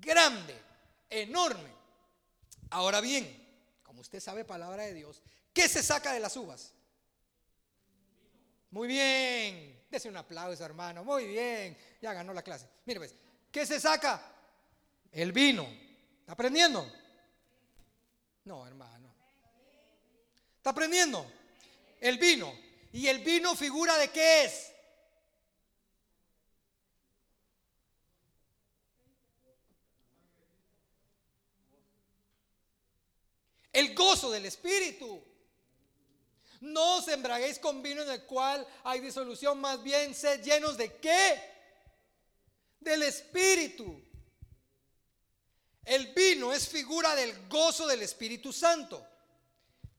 Grande, 0.00 0.60
enorme. 1.08 1.72
Ahora 2.70 3.00
bien, 3.00 3.44
usted 4.04 4.20
sabe 4.20 4.44
palabra 4.44 4.84
de 4.84 4.94
Dios, 4.94 5.22
¿qué 5.52 5.68
se 5.68 5.82
saca 5.82 6.12
de 6.12 6.20
las 6.20 6.36
uvas? 6.36 6.72
Muy 8.70 8.88
bien, 8.88 9.86
dese 9.90 10.08
un 10.08 10.16
aplauso 10.16 10.64
hermano, 10.64 11.04
muy 11.04 11.26
bien, 11.26 11.76
ya 12.02 12.12
ganó 12.12 12.34
la 12.34 12.42
clase. 12.42 12.68
Mire 12.84 13.00
pues, 13.00 13.14
¿qué 13.50 13.64
se 13.64 13.80
saca? 13.80 14.30
El 15.12 15.32
vino. 15.32 15.66
¿Está 16.20 16.32
aprendiendo? 16.32 16.90
No, 18.44 18.66
hermano. 18.66 19.14
¿Está 20.56 20.70
aprendiendo? 20.70 21.24
El 22.00 22.18
vino. 22.18 22.52
¿Y 22.94 23.08
el 23.08 23.18
vino 23.18 23.54
figura 23.54 23.98
de 23.98 24.08
qué 24.08 24.44
es? 24.44 24.74
el 33.74 33.94
gozo 33.94 34.30
del 34.30 34.46
Espíritu. 34.46 35.22
No 36.60 36.96
os 36.98 37.08
embraguéis 37.08 37.58
con 37.58 37.82
vino 37.82 38.02
en 38.02 38.10
el 38.10 38.22
cual 38.24 38.66
hay 38.84 39.00
disolución, 39.00 39.60
más 39.60 39.82
bien 39.82 40.14
sed 40.14 40.42
llenos 40.42 40.78
de 40.78 40.96
qué? 40.96 41.42
Del 42.80 43.02
Espíritu. 43.02 44.00
El 45.84 46.14
vino 46.14 46.52
es 46.52 46.66
figura 46.66 47.14
del 47.14 47.48
gozo 47.48 47.86
del 47.86 48.00
Espíritu 48.02 48.52
Santo. 48.52 49.06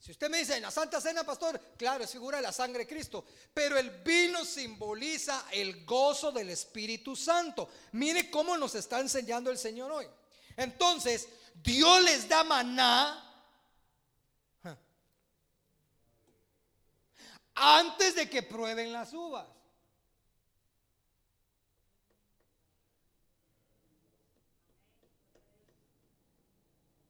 Si 0.06 0.12
usted 0.12 0.30
me 0.30 0.38
dice 0.38 0.56
en 0.56 0.62
la 0.62 0.70
Santa 0.70 1.02
Cena, 1.02 1.24
pastor, 1.24 1.60
claro, 1.76 2.04
es 2.04 2.12
figura 2.12 2.38
de 2.38 2.44
la 2.44 2.52
sangre 2.52 2.84
de 2.84 2.88
Cristo, 2.88 3.26
pero 3.52 3.76
el 3.76 3.90
vino 4.04 4.46
simboliza 4.46 5.48
el 5.52 5.84
gozo 5.84 6.32
del 6.32 6.52
Espíritu 6.52 7.16
Santo. 7.16 7.68
Mire 7.94 8.30
cómo 8.30 8.56
nos 8.56 8.76
está 8.76 9.00
enseñando 9.00 9.50
el 9.50 9.58
Señor 9.58 9.92
hoy. 9.92 10.08
Entonces, 10.58 11.28
Dios 11.56 12.04
les 12.04 12.30
da 12.30 12.44
maná 12.44 13.20
antes 17.56 18.14
de 18.14 18.30
que 18.30 18.44
prueben 18.44 18.94
las 18.94 19.12
uvas. 19.12 19.48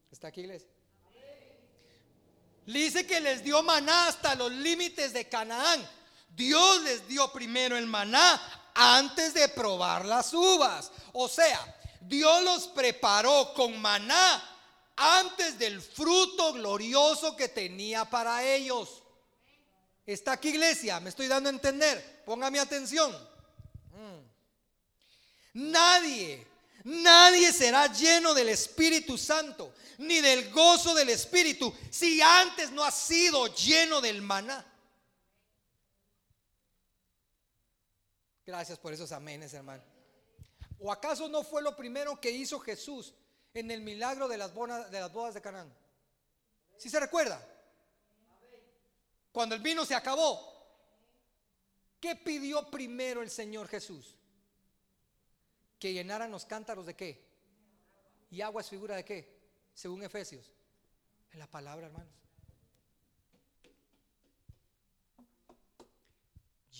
¿Está 0.09 0.29
aquí, 0.29 0.39
iglesia? 0.39 0.74
Dice 2.65 3.05
que 3.05 3.19
les 3.19 3.43
dio 3.43 3.61
maná 3.63 4.07
hasta 4.07 4.35
los 4.35 4.51
límites 4.51 5.13
de 5.13 5.27
Canaán. 5.27 5.87
Dios 6.29 6.81
les 6.81 7.07
dio 7.07 7.31
primero 7.31 7.77
el 7.77 7.87
maná 7.87 8.41
antes 8.73 9.33
de 9.33 9.47
probar 9.49 10.05
las 10.05 10.33
uvas. 10.33 10.91
O 11.13 11.27
sea, 11.27 11.75
Dios 12.01 12.43
los 12.43 12.67
preparó 12.67 13.53
con 13.53 13.79
maná 13.81 14.43
antes 14.95 15.57
del 15.57 15.81
fruto 15.81 16.53
glorioso 16.53 17.35
que 17.35 17.49
tenía 17.49 18.05
para 18.05 18.43
ellos. 18.43 19.01
¿Está 20.05 20.33
aquí 20.33 20.49
iglesia? 20.49 20.99
¿Me 20.99 21.09
estoy 21.09 21.27
dando 21.27 21.49
a 21.49 21.53
entender? 21.53 22.23
Póngame 22.25 22.59
atención. 22.59 23.11
Mm. 23.91 25.71
Nadie, 25.71 26.45
nadie 26.85 27.51
será 27.51 27.91
lleno 27.91 28.33
del 28.33 28.49
Espíritu 28.49 29.17
Santo, 29.17 29.73
ni 29.97 30.21
del 30.21 30.51
gozo 30.51 30.93
del 30.93 31.09
Espíritu, 31.09 31.73
si 31.89 32.21
antes 32.21 32.71
no 32.71 32.83
ha 32.83 32.91
sido 32.91 33.53
lleno 33.53 33.99
del 34.01 34.21
maná. 34.21 34.65
Gracias 38.45 38.77
por 38.77 38.93
esos 38.93 39.11
amenes, 39.11 39.53
hermano. 39.53 39.83
¿O 40.79 40.91
acaso 40.91 41.27
no 41.27 41.43
fue 41.43 41.61
lo 41.61 41.75
primero 41.75 42.19
que 42.21 42.29
hizo 42.29 42.59
Jesús 42.59 43.13
en 43.53 43.71
el 43.71 43.81
milagro 43.81 44.27
de 44.27 44.37
las, 44.37 44.53
bodas 44.53 44.91
de, 44.91 44.99
las 44.99 45.11
bodas 45.11 45.33
de 45.33 45.41
Canaán? 45.41 45.73
¿Sí 46.77 46.89
se 46.89 46.99
recuerda? 46.99 47.43
Cuando 49.31 49.55
el 49.55 49.61
vino 49.61 49.83
se 49.85 49.95
acabó, 49.95 50.53
¿qué 51.99 52.15
pidió 52.15 52.69
primero 52.69 53.23
el 53.23 53.31
Señor 53.31 53.67
Jesús? 53.67 54.15
Que 55.79 55.93
llenaran 55.93 56.31
los 56.31 56.45
cántaros 56.45 56.85
de 56.85 56.95
qué? 56.95 57.25
¿Y 58.31 58.41
agua 58.41 58.61
es 58.61 58.69
figura 58.69 58.95
de 58.95 59.05
qué? 59.05 59.39
Según 59.73 60.03
Efesios. 60.03 60.51
En 61.31 61.39
la 61.39 61.47
palabra, 61.47 61.87
hermanos. 61.87 62.13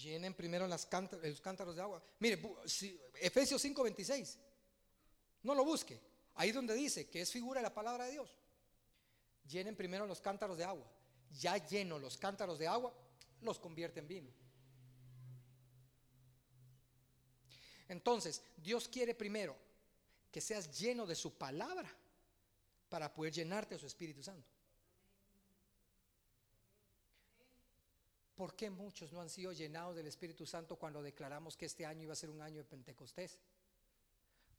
Llenen 0.04 0.34
primero 0.34 0.68
las 0.68 0.88
los 1.24 1.42
cántaros 1.42 1.76
de 1.76 1.82
agua. 1.82 2.04
Mire, 2.20 2.42
Efesios 3.20 3.64
5:26. 3.64 4.38
No 5.44 5.56
lo 5.56 5.64
busque. 5.64 6.00
Ahí 6.36 6.52
donde 6.52 6.74
dice 6.74 7.10
que 7.10 7.22
es 7.22 7.32
figura 7.32 7.60
de 7.60 7.64
la 7.64 7.74
palabra 7.74 8.06
de 8.06 8.12
Dios. 8.12 8.36
Llenen 9.48 9.76
primero 9.76 10.06
los 10.06 10.22
cántaros 10.22 10.58
de 10.58 10.64
agua. 10.64 10.86
Ya 11.32 11.58
lleno 11.58 12.00
los 12.00 12.18
cántaros 12.18 12.60
de 12.60 12.68
agua, 12.68 12.94
los 13.42 13.60
convierte 13.60 14.00
en 14.00 14.08
vino. 14.08 14.32
Entonces, 17.88 18.42
Dios 18.58 18.88
quiere 18.88 19.14
primero 19.14 19.56
que 20.32 20.42
seas 20.42 20.78
lleno 20.80 21.06
de 21.06 21.16
su 21.16 21.34
palabra 21.34 21.90
para 22.90 23.14
poder 23.14 23.34
llenarte 23.34 23.76
de 23.76 23.80
su 23.80 23.88
Espíritu 23.88 24.24
Santo. 24.24 24.48
¿Por 28.36 28.56
qué 28.56 28.70
muchos 28.70 29.14
no 29.14 29.22
han 29.22 29.30
sido 29.30 29.54
llenados 29.54 29.96
del 29.96 30.08
Espíritu 30.08 30.46
Santo 30.46 30.76
cuando 30.76 31.02
declaramos 31.02 31.56
que 31.56 31.66
este 31.66 31.86
año 31.86 32.04
iba 32.04 32.14
a 32.14 32.18
ser 32.18 32.30
un 32.30 32.42
año 32.42 32.58
de 32.58 32.66
Pentecostés? 32.66 33.40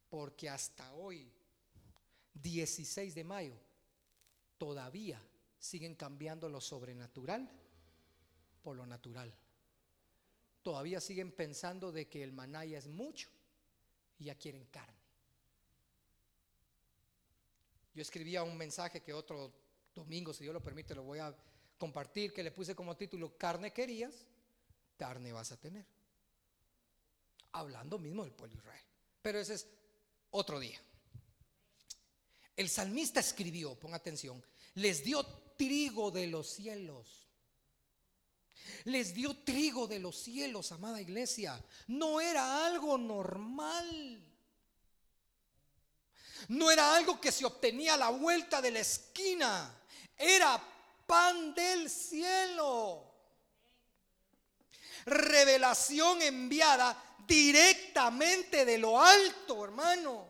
Porque 0.09 0.49
hasta 0.49 0.93
hoy, 0.93 1.31
16 2.33 3.13
de 3.13 3.23
mayo, 3.23 3.55
todavía 4.57 5.21
siguen 5.59 5.95
cambiando 5.95 6.49
lo 6.49 6.59
sobrenatural 6.59 7.47
por 8.63 8.75
lo 8.75 8.85
natural. 8.85 9.31
Todavía 10.67 10.99
siguen 10.99 11.31
pensando 11.31 11.93
de 11.93 12.09
que 12.09 12.21
el 12.21 12.33
maná 12.33 12.65
ya 12.65 12.77
es 12.77 12.87
mucho 12.87 13.29
y 14.19 14.25
ya 14.25 14.35
quieren 14.35 14.65
carne. 14.65 14.99
Yo 17.93 18.01
escribía 18.01 18.43
un 18.43 18.57
mensaje 18.57 19.01
que 19.01 19.13
otro 19.13 19.53
domingo, 19.95 20.33
si 20.33 20.43
Dios 20.43 20.53
lo 20.53 20.61
permite, 20.61 20.93
lo 20.93 21.03
voy 21.03 21.19
a 21.19 21.33
compartir 21.77 22.33
que 22.33 22.43
le 22.43 22.51
puse 22.51 22.75
como 22.75 22.97
título, 22.97 23.37
carne 23.37 23.71
querías, 23.71 24.27
carne 24.97 25.31
vas 25.31 25.53
a 25.53 25.57
tener. 25.57 25.85
Hablando 27.53 27.97
mismo 27.97 28.25
del 28.25 28.33
pueblo 28.33 28.57
Israel. 28.57 28.83
Pero 29.21 29.39
ese 29.39 29.53
es 29.53 29.67
otro 30.31 30.59
día. 30.59 30.81
El 32.57 32.67
salmista 32.67 33.21
escribió, 33.21 33.79
pon 33.79 33.93
atención, 33.93 34.43
les 34.75 35.01
dio 35.01 35.25
trigo 35.55 36.11
de 36.11 36.27
los 36.27 36.45
cielos. 36.45 37.26
Les 38.85 39.13
dio 39.13 39.35
trigo 39.43 39.87
de 39.87 39.99
los 39.99 40.17
cielos, 40.17 40.71
amada 40.71 41.01
iglesia. 41.01 41.61
No 41.87 42.21
era 42.21 42.65
algo 42.65 42.97
normal. 42.97 44.23
No 46.49 46.71
era 46.71 46.95
algo 46.95 47.19
que 47.19 47.31
se 47.31 47.45
obtenía 47.45 47.95
a 47.95 47.97
la 47.97 48.09
vuelta 48.09 48.61
de 48.61 48.71
la 48.71 48.79
esquina. 48.79 49.73
Era 50.15 50.61
pan 51.05 51.53
del 51.53 51.89
cielo. 51.89 53.03
Revelación 55.05 56.21
enviada 56.21 57.17
directamente 57.27 58.65
de 58.65 58.77
lo 58.77 59.01
alto, 59.01 59.65
hermanos. 59.65 60.25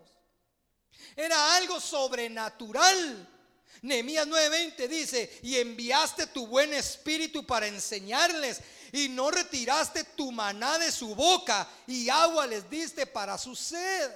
Era 1.15 1.55
algo 1.55 1.79
sobrenatural. 1.79 3.36
Nehemías 3.81 4.27
9:20 4.27 4.87
dice, 4.87 5.39
y 5.43 5.57
enviaste 5.57 6.27
tu 6.27 6.47
buen 6.47 6.73
espíritu 6.73 7.45
para 7.45 7.67
enseñarles, 7.67 8.61
y 8.91 9.09
no 9.09 9.31
retiraste 9.31 10.03
tu 10.03 10.31
maná 10.31 10.77
de 10.79 10.91
su 10.91 11.15
boca, 11.15 11.67
y 11.87 12.09
agua 12.09 12.47
les 12.47 12.69
diste 12.69 13.05
para 13.05 13.37
su 13.37 13.55
sed. 13.55 14.11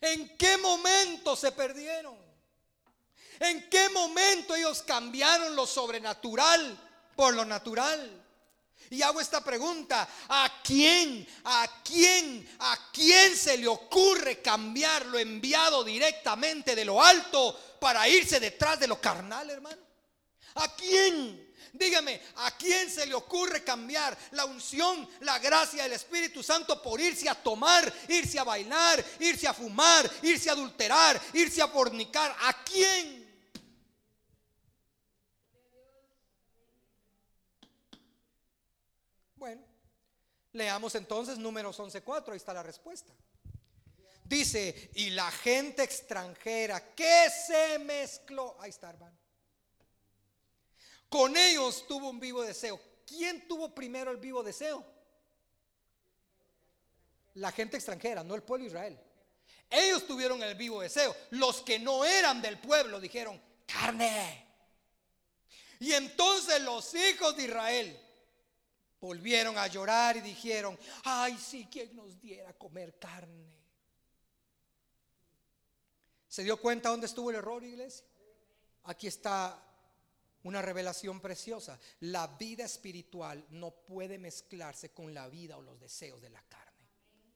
¿En 0.00 0.36
qué 0.36 0.56
momento 0.56 1.36
se 1.36 1.52
perdieron? 1.52 2.16
¿En 3.38 3.68
qué 3.68 3.88
momento 3.88 4.54
ellos 4.54 4.82
cambiaron 4.82 5.56
lo 5.56 5.66
sobrenatural 5.66 6.78
por 7.16 7.34
lo 7.34 7.44
natural? 7.44 8.26
Y 8.88 9.02
hago 9.02 9.20
esta 9.20 9.44
pregunta, 9.44 10.08
¿a 10.28 10.60
quién, 10.64 11.26
a 11.44 11.82
quién, 11.84 12.48
a 12.58 12.90
quién 12.92 13.36
se 13.36 13.56
le 13.58 13.68
ocurre 13.68 14.40
cambiar 14.40 15.06
lo 15.06 15.18
enviado 15.18 15.84
directamente 15.84 16.74
de 16.74 16.84
lo 16.84 17.02
alto 17.02 17.76
para 17.78 18.08
irse 18.08 18.40
detrás 18.40 18.80
de 18.80 18.88
lo 18.88 19.00
carnal, 19.00 19.48
hermano? 19.50 19.82
¿A 20.54 20.74
quién? 20.74 21.50
Dígame, 21.72 22.20
¿a 22.36 22.56
quién 22.56 22.90
se 22.90 23.06
le 23.06 23.14
ocurre 23.14 23.62
cambiar 23.62 24.16
la 24.32 24.44
unción, 24.44 25.08
la 25.20 25.38
gracia 25.38 25.84
del 25.84 25.92
Espíritu 25.92 26.42
Santo 26.42 26.82
por 26.82 27.00
irse 27.00 27.28
a 27.28 27.34
tomar, 27.36 27.92
irse 28.08 28.38
a 28.40 28.44
bailar, 28.44 29.04
irse 29.20 29.46
a 29.46 29.54
fumar, 29.54 30.10
irse 30.22 30.50
a 30.50 30.54
adulterar, 30.54 31.20
irse 31.34 31.62
a 31.62 31.68
fornicar? 31.68 32.34
¿A 32.40 32.64
quién? 32.64 33.20
Bueno, 39.36 39.62
leamos 40.52 40.94
entonces 40.94 41.38
números 41.38 41.78
11.4, 41.78 42.30
ahí 42.30 42.36
está 42.36 42.52
la 42.52 42.62
respuesta. 42.62 43.12
Dice, 44.24 44.90
y 44.94 45.10
la 45.10 45.30
gente 45.30 45.82
extranjera 45.82 46.94
que 46.94 47.28
se 47.30 47.78
mezcló, 47.80 48.56
ahí 48.60 48.70
está 48.70 48.90
hermano, 48.90 49.18
con 51.08 51.36
ellos 51.36 51.86
tuvo 51.88 52.10
un 52.10 52.20
vivo 52.20 52.42
deseo. 52.42 52.80
¿Quién 53.04 53.48
tuvo 53.48 53.74
primero 53.74 54.12
el 54.12 54.18
vivo 54.18 54.44
deseo? 54.44 54.84
La 57.34 57.50
gente 57.50 57.76
extranjera, 57.76 58.22
no 58.22 58.36
el 58.36 58.44
pueblo 58.44 58.64
de 58.64 58.68
Israel. 58.68 59.00
Ellos 59.68 60.06
tuvieron 60.06 60.40
el 60.42 60.54
vivo 60.54 60.80
deseo. 60.80 61.16
Los 61.30 61.62
que 61.62 61.80
no 61.80 62.04
eran 62.04 62.40
del 62.40 62.58
pueblo 62.60 63.00
dijeron, 63.00 63.40
carne. 63.66 64.46
Y 65.80 65.92
entonces 65.92 66.60
los 66.62 66.94
hijos 66.94 67.36
de 67.36 67.44
Israel 67.44 68.00
volvieron 69.00 69.56
a 69.58 69.66
llorar 69.66 70.16
y 70.16 70.20
dijeron, 70.20 70.78
ay, 71.04 71.38
sí, 71.38 71.68
quien 71.70 71.94
nos 71.96 72.20
diera 72.20 72.52
comer 72.54 72.98
carne. 72.98 73.58
¿Se 76.28 76.44
dio 76.44 76.60
cuenta 76.60 76.90
dónde 76.90 77.06
estuvo 77.06 77.30
el 77.30 77.36
error, 77.36 77.64
iglesia? 77.64 78.06
Aquí 78.84 79.06
está 79.06 79.60
una 80.44 80.62
revelación 80.62 81.20
preciosa. 81.20 81.78
La 82.00 82.26
vida 82.26 82.64
espiritual 82.64 83.44
no 83.50 83.72
puede 83.72 84.18
mezclarse 84.18 84.90
con 84.90 85.12
la 85.12 85.28
vida 85.28 85.56
o 85.56 85.62
los 85.62 85.80
deseos 85.80 86.20
de 86.20 86.30
la 86.30 86.42
carne. 86.42 86.70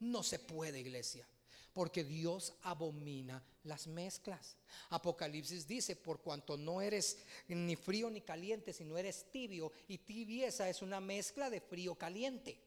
No 0.00 0.22
se 0.22 0.38
puede, 0.38 0.78
iglesia 0.80 1.26
porque 1.74 2.04
Dios 2.04 2.54
abomina 2.62 3.42
las 3.64 3.88
mezclas. 3.88 4.56
Apocalipsis 4.90 5.66
dice, 5.66 5.96
por 5.96 6.20
cuanto 6.20 6.56
no 6.56 6.80
eres 6.80 7.18
ni 7.48 7.74
frío 7.74 8.08
ni 8.08 8.20
caliente, 8.20 8.72
sino 8.72 8.96
eres 8.96 9.30
tibio, 9.30 9.72
y 9.88 9.98
tibieza 9.98 10.68
es 10.68 10.80
una 10.82 11.00
mezcla 11.00 11.50
de 11.50 11.60
frío 11.60 11.96
caliente. 11.96 12.58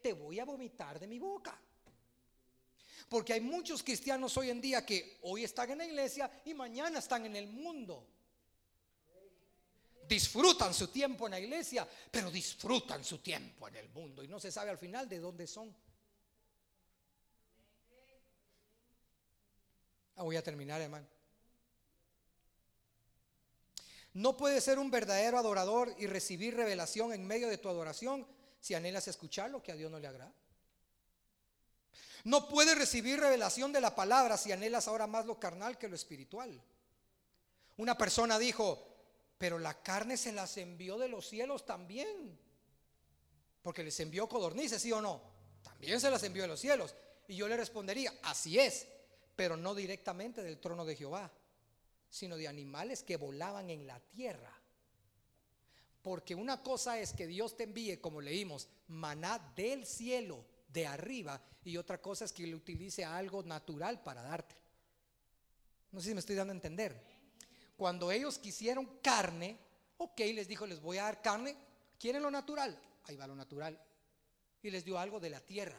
Te 0.00 0.12
voy 0.12 0.38
a 0.38 0.44
vomitar 0.44 1.00
de 1.00 1.08
mi 1.08 1.18
boca. 1.18 1.60
Porque 3.08 3.32
hay 3.32 3.40
muchos 3.40 3.82
cristianos 3.82 4.36
hoy 4.36 4.50
en 4.50 4.60
día 4.60 4.86
que 4.86 5.18
hoy 5.22 5.42
están 5.44 5.70
en 5.72 5.78
la 5.78 5.86
iglesia 5.86 6.30
y 6.44 6.54
mañana 6.54 7.00
están 7.00 7.26
en 7.26 7.34
el 7.34 7.48
mundo. 7.48 8.06
Disfrutan 10.08 10.72
su 10.72 10.88
tiempo 10.88 11.26
en 11.26 11.32
la 11.32 11.40
iglesia, 11.40 11.88
pero 12.10 12.30
disfrutan 12.30 13.04
su 13.04 13.18
tiempo 13.18 13.66
en 13.66 13.76
el 13.76 13.88
mundo 13.90 14.22
y 14.22 14.28
no 14.28 14.38
se 14.38 14.52
sabe 14.52 14.70
al 14.70 14.78
final 14.78 15.08
de 15.08 15.18
dónde 15.18 15.46
son. 15.46 15.74
Voy 20.22 20.36
a 20.36 20.42
terminar, 20.42 20.80
hermano. 20.80 21.06
No 24.14 24.36
puedes 24.36 24.62
ser 24.62 24.78
un 24.78 24.90
verdadero 24.90 25.38
adorador 25.38 25.94
y 25.98 26.06
recibir 26.06 26.54
revelación 26.54 27.12
en 27.12 27.26
medio 27.26 27.48
de 27.48 27.58
tu 27.58 27.68
adoración 27.68 28.26
si 28.60 28.74
anhelas 28.74 29.08
escuchar 29.08 29.50
lo 29.50 29.62
que 29.62 29.72
a 29.72 29.76
Dios 29.76 29.90
no 29.90 29.98
le 29.98 30.06
agrada. 30.06 30.32
No 32.24 32.48
puedes 32.48 32.78
recibir 32.78 33.18
revelación 33.18 33.72
de 33.72 33.80
la 33.80 33.94
palabra 33.94 34.36
si 34.36 34.52
anhelas 34.52 34.86
ahora 34.86 35.06
más 35.06 35.26
lo 35.26 35.40
carnal 35.40 35.78
que 35.78 35.88
lo 35.88 35.96
espiritual. 35.96 36.62
Una 37.78 37.96
persona 37.96 38.38
dijo, 38.38 38.86
pero 39.38 39.58
la 39.58 39.82
carne 39.82 40.16
se 40.16 40.30
las 40.30 40.56
envió 40.56 40.98
de 40.98 41.08
los 41.08 41.28
cielos 41.28 41.66
también. 41.66 42.38
Porque 43.62 43.82
les 43.82 43.98
envió 44.00 44.28
codornices, 44.28 44.82
¿sí 44.82 44.92
o 44.92 45.00
no? 45.00 45.20
También 45.62 46.00
se 46.00 46.10
las 46.10 46.22
envió 46.22 46.42
de 46.42 46.48
los 46.48 46.60
cielos. 46.60 46.94
Y 47.26 47.36
yo 47.36 47.48
le 47.48 47.56
respondería, 47.56 48.12
así 48.22 48.58
es, 48.58 48.86
pero 49.36 49.56
no 49.56 49.74
directamente 49.74 50.42
del 50.42 50.58
trono 50.58 50.84
de 50.84 50.96
Jehová, 50.96 51.30
sino 52.10 52.36
de 52.36 52.48
animales 52.48 53.02
que 53.02 53.16
volaban 53.16 53.70
en 53.70 53.86
la 53.86 53.98
tierra. 54.00 54.52
Porque 56.02 56.34
una 56.34 56.62
cosa 56.62 56.98
es 56.98 57.12
que 57.12 57.26
Dios 57.26 57.56
te 57.56 57.64
envíe, 57.64 58.00
como 58.00 58.20
leímos, 58.20 58.68
maná 58.88 59.38
del 59.56 59.86
cielo, 59.86 60.44
de 60.68 60.86
arriba, 60.86 61.40
y 61.64 61.76
otra 61.76 62.00
cosa 62.00 62.24
es 62.24 62.32
que 62.32 62.46
le 62.46 62.54
utilice 62.54 63.04
algo 63.04 63.42
natural 63.42 64.02
para 64.02 64.22
darte. 64.22 64.56
No 65.92 66.00
sé 66.00 66.08
si 66.08 66.14
me 66.14 66.20
estoy 66.20 66.34
dando 66.36 66.52
a 66.52 66.56
entender. 66.56 67.00
Cuando 67.76 68.10
ellos 68.10 68.38
quisieron 68.38 68.98
carne, 69.00 69.58
ok, 69.98 70.18
les 70.34 70.48
dijo, 70.48 70.66
les 70.66 70.80
voy 70.80 70.98
a 70.98 71.04
dar 71.04 71.22
carne, 71.22 71.56
¿quieren 71.98 72.22
lo 72.22 72.30
natural? 72.30 72.78
Ahí 73.04 73.16
va 73.16 73.26
lo 73.26 73.36
natural. 73.36 73.78
Y 74.62 74.70
les 74.70 74.84
dio 74.84 74.98
algo 74.98 75.20
de 75.20 75.30
la 75.30 75.40
tierra. 75.40 75.78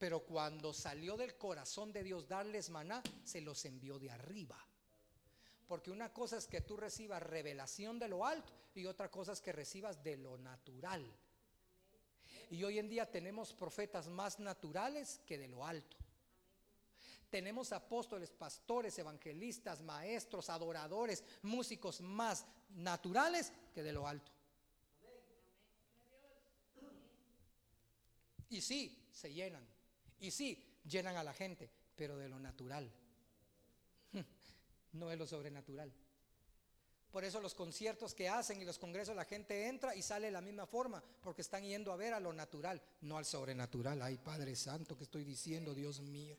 Pero 0.00 0.20
cuando 0.20 0.72
salió 0.72 1.14
del 1.18 1.36
corazón 1.36 1.92
de 1.92 2.02
Dios 2.02 2.26
darles 2.26 2.70
maná, 2.70 3.02
se 3.22 3.42
los 3.42 3.62
envió 3.66 3.98
de 3.98 4.10
arriba. 4.10 4.56
Porque 5.68 5.90
una 5.90 6.10
cosa 6.10 6.38
es 6.38 6.46
que 6.46 6.62
tú 6.62 6.78
recibas 6.78 7.22
revelación 7.22 7.98
de 7.98 8.08
lo 8.08 8.24
alto 8.24 8.50
y 8.74 8.86
otra 8.86 9.10
cosa 9.10 9.32
es 9.32 9.42
que 9.42 9.52
recibas 9.52 10.02
de 10.02 10.16
lo 10.16 10.38
natural. 10.38 11.04
Y 12.48 12.64
hoy 12.64 12.78
en 12.78 12.88
día 12.88 13.10
tenemos 13.10 13.52
profetas 13.52 14.08
más 14.08 14.40
naturales 14.40 15.20
que 15.26 15.36
de 15.36 15.48
lo 15.48 15.66
alto. 15.66 15.98
Tenemos 17.28 17.70
apóstoles, 17.70 18.30
pastores, 18.30 18.98
evangelistas, 18.98 19.82
maestros, 19.82 20.48
adoradores, 20.48 21.22
músicos 21.42 22.00
más 22.00 22.46
naturales 22.70 23.52
que 23.74 23.82
de 23.82 23.92
lo 23.92 24.08
alto. 24.08 24.32
Y 28.48 28.62
sí, 28.62 29.06
se 29.12 29.30
llenan. 29.30 29.79
Y 30.20 30.30
sí, 30.30 30.80
llenan 30.84 31.16
a 31.16 31.24
la 31.24 31.32
gente, 31.32 31.70
pero 31.96 32.16
de 32.16 32.28
lo 32.28 32.38
natural. 32.38 32.90
No 34.92 35.12
es 35.12 35.18
lo 35.18 35.26
sobrenatural. 35.26 35.92
Por 37.10 37.24
eso 37.24 37.40
los 37.40 37.54
conciertos 37.54 38.14
que 38.14 38.28
hacen 38.28 38.60
y 38.60 38.64
los 38.64 38.78
congresos 38.78 39.16
la 39.16 39.24
gente 39.24 39.68
entra 39.68 39.94
y 39.94 40.02
sale 40.02 40.26
de 40.26 40.32
la 40.32 40.40
misma 40.40 40.66
forma, 40.66 41.02
porque 41.20 41.42
están 41.42 41.64
yendo 41.64 41.92
a 41.92 41.96
ver 41.96 42.12
a 42.12 42.20
lo 42.20 42.32
natural, 42.32 42.80
no 43.00 43.18
al 43.18 43.24
sobrenatural. 43.24 44.00
Ay, 44.02 44.18
Padre 44.18 44.54
Santo, 44.54 44.96
que 44.96 45.04
estoy 45.04 45.24
diciendo, 45.24 45.74
Dios 45.74 46.00
mío. 46.00 46.36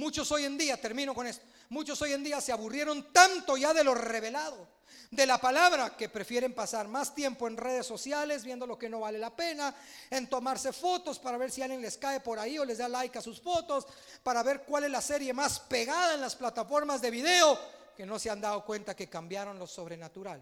Muchos 0.00 0.32
hoy 0.32 0.46
en 0.46 0.56
día, 0.56 0.80
termino 0.80 1.14
con 1.14 1.26
esto, 1.26 1.44
muchos 1.68 2.00
hoy 2.00 2.14
en 2.14 2.24
día 2.24 2.40
se 2.40 2.52
aburrieron 2.52 3.12
tanto 3.12 3.58
ya 3.58 3.74
de 3.74 3.84
lo 3.84 3.94
revelado, 3.94 4.66
de 5.10 5.26
la 5.26 5.36
palabra, 5.36 5.94
que 5.94 6.08
prefieren 6.08 6.54
pasar 6.54 6.88
más 6.88 7.14
tiempo 7.14 7.46
en 7.46 7.58
redes 7.58 7.84
sociales 7.84 8.42
viendo 8.42 8.66
lo 8.66 8.78
que 8.78 8.88
no 8.88 9.00
vale 9.00 9.18
la 9.18 9.36
pena, 9.36 9.74
en 10.08 10.26
tomarse 10.30 10.72
fotos 10.72 11.18
para 11.18 11.36
ver 11.36 11.50
si 11.50 11.60
alguien 11.60 11.82
les 11.82 11.98
cae 11.98 12.20
por 12.20 12.38
ahí 12.38 12.58
o 12.58 12.64
les 12.64 12.78
da 12.78 12.88
like 12.88 13.18
a 13.18 13.20
sus 13.20 13.42
fotos, 13.42 13.86
para 14.22 14.42
ver 14.42 14.62
cuál 14.62 14.84
es 14.84 14.90
la 14.90 15.02
serie 15.02 15.34
más 15.34 15.60
pegada 15.60 16.14
en 16.14 16.22
las 16.22 16.34
plataformas 16.34 17.02
de 17.02 17.10
video 17.10 17.60
que 17.94 18.06
no 18.06 18.18
se 18.18 18.30
han 18.30 18.40
dado 18.40 18.64
cuenta 18.64 18.96
que 18.96 19.10
cambiaron 19.10 19.58
lo 19.58 19.66
sobrenatural 19.66 20.40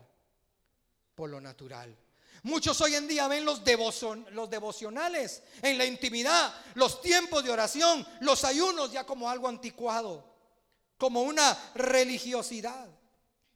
por 1.16 1.30
lo 1.30 1.40
natural. 1.40 1.96
Muchos 2.42 2.80
hoy 2.80 2.94
en 2.94 3.08
día 3.08 3.26
ven 3.28 3.44
los, 3.44 3.64
devocionales 3.64 5.42
en 5.62 5.78
la 5.78 5.84
intimidad, 5.84 6.54
los 6.74 7.00
tiempos 7.02 7.42
de 7.44 7.50
oración, 7.50 8.06
los 8.20 8.44
ayunos 8.44 8.92
ya 8.92 9.04
como 9.04 9.28
algo 9.28 9.48
anticuado, 9.48 10.24
como 10.96 11.22
una 11.22 11.72
religiosidad. 11.74 12.88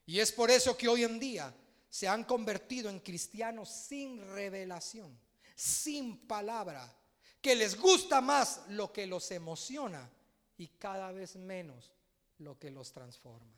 Y 0.06 0.18
es 0.18 0.32
por 0.32 0.50
eso 0.50 0.76
que 0.76 0.88
hoy 0.88 1.04
en 1.04 1.20
día 1.20 1.54
se 1.88 2.08
han 2.08 2.24
convertido 2.24 2.90
en 2.90 3.00
cristianos 3.00 3.68
sin 3.68 4.20
revelación, 4.32 5.18
sin 5.54 6.26
palabra, 6.26 6.92
que 7.40 7.54
les 7.54 7.78
gusta 7.78 8.20
más 8.20 8.62
lo 8.68 8.92
que 8.92 9.06
los 9.06 9.30
emociona 9.30 10.10
y 10.56 10.68
cada 10.68 11.12
vez 11.12 11.36
menos 11.36 11.92
lo 12.38 12.58
que 12.58 12.70
los 12.70 12.92
transforma. 12.92 13.52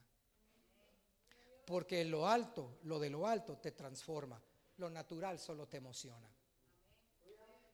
Porque 1.67 2.05
lo 2.05 2.29
alto, 2.29 2.79
lo 2.83 2.99
de 2.99 3.09
lo 3.09 3.27
alto 3.27 3.57
te 3.57 3.73
transforma. 3.73 4.41
Lo 4.77 4.91
natural 4.91 5.39
solo 5.39 5.67
te 5.67 5.77
emociona. 5.79 6.29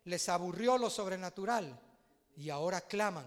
Les 0.04 0.28
aburrió 0.28 0.78
lo 0.78 0.90
sobrenatural 0.90 1.78
y 2.36 2.50
ahora 2.50 2.82
claman 2.82 3.26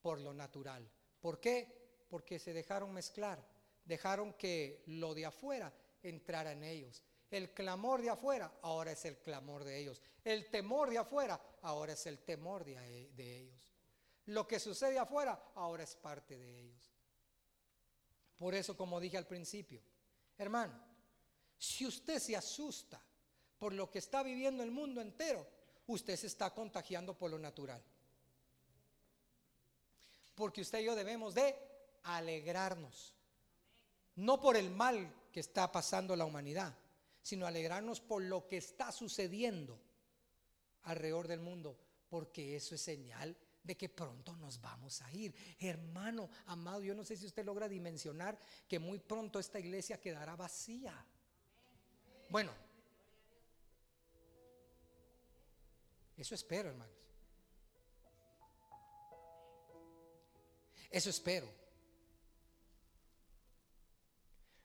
por 0.00 0.20
lo 0.20 0.32
natural. 0.32 0.88
¿Por 1.20 1.40
qué? 1.40 2.06
Porque 2.08 2.38
se 2.38 2.52
dejaron 2.52 2.92
mezclar. 2.92 3.42
Dejaron 3.84 4.34
que 4.34 4.82
lo 4.86 5.14
de 5.14 5.26
afuera 5.26 5.72
entrara 6.02 6.52
en 6.52 6.62
ellos. 6.62 7.02
El 7.30 7.52
clamor 7.52 8.00
de 8.00 8.10
afuera 8.10 8.58
ahora 8.62 8.92
es 8.92 9.04
el 9.04 9.18
clamor 9.18 9.64
de 9.64 9.78
ellos. 9.78 10.00
El 10.24 10.50
temor 10.50 10.90
de 10.90 10.98
afuera 10.98 11.40
ahora 11.62 11.92
es 11.92 12.06
el 12.06 12.18
temor 12.20 12.64
de, 12.64 13.10
de 13.14 13.38
ellos. 13.38 13.74
Lo 14.26 14.46
que 14.46 14.58
sucede 14.58 14.98
afuera 14.98 15.52
ahora 15.54 15.82
es 15.82 15.96
parte 15.96 16.38
de 16.38 16.60
ellos. 16.60 16.92
Por 18.38 18.54
eso, 18.54 18.76
como 18.76 19.00
dije 19.00 19.18
al 19.18 19.26
principio, 19.26 19.82
hermano, 20.36 20.87
si 21.58 21.86
usted 21.86 22.18
se 22.18 22.36
asusta 22.36 23.00
por 23.58 23.72
lo 23.72 23.90
que 23.90 23.98
está 23.98 24.22
viviendo 24.22 24.62
el 24.62 24.70
mundo 24.70 25.00
entero, 25.00 25.46
usted 25.88 26.16
se 26.16 26.28
está 26.28 26.54
contagiando 26.54 27.18
por 27.18 27.30
lo 27.30 27.38
natural. 27.38 27.82
Porque 30.34 30.60
usted 30.60 30.80
y 30.80 30.84
yo 30.84 30.94
debemos 30.94 31.34
de 31.34 31.56
alegrarnos. 32.04 33.14
No 34.16 34.40
por 34.40 34.56
el 34.56 34.70
mal 34.70 35.12
que 35.32 35.40
está 35.40 35.70
pasando 35.70 36.14
la 36.14 36.24
humanidad, 36.24 36.74
sino 37.22 37.46
alegrarnos 37.46 38.00
por 38.00 38.22
lo 38.22 38.46
que 38.46 38.58
está 38.58 38.92
sucediendo 38.92 39.80
alrededor 40.82 41.26
del 41.26 41.40
mundo, 41.40 41.76
porque 42.08 42.56
eso 42.56 42.74
es 42.74 42.80
señal 42.80 43.36
de 43.62 43.76
que 43.76 43.88
pronto 43.88 44.34
nos 44.36 44.60
vamos 44.60 45.02
a 45.02 45.12
ir. 45.12 45.34
Hermano, 45.58 46.30
amado, 46.46 46.82
yo 46.82 46.94
no 46.94 47.04
sé 47.04 47.16
si 47.16 47.26
usted 47.26 47.44
logra 47.44 47.68
dimensionar 47.68 48.38
que 48.66 48.78
muy 48.78 48.98
pronto 48.98 49.38
esta 49.38 49.58
iglesia 49.58 50.00
quedará 50.00 50.36
vacía. 50.36 51.04
Bueno, 52.28 52.52
eso 56.16 56.34
espero, 56.34 56.68
hermanos. 56.68 56.94
Eso 60.90 61.10
espero. 61.10 61.48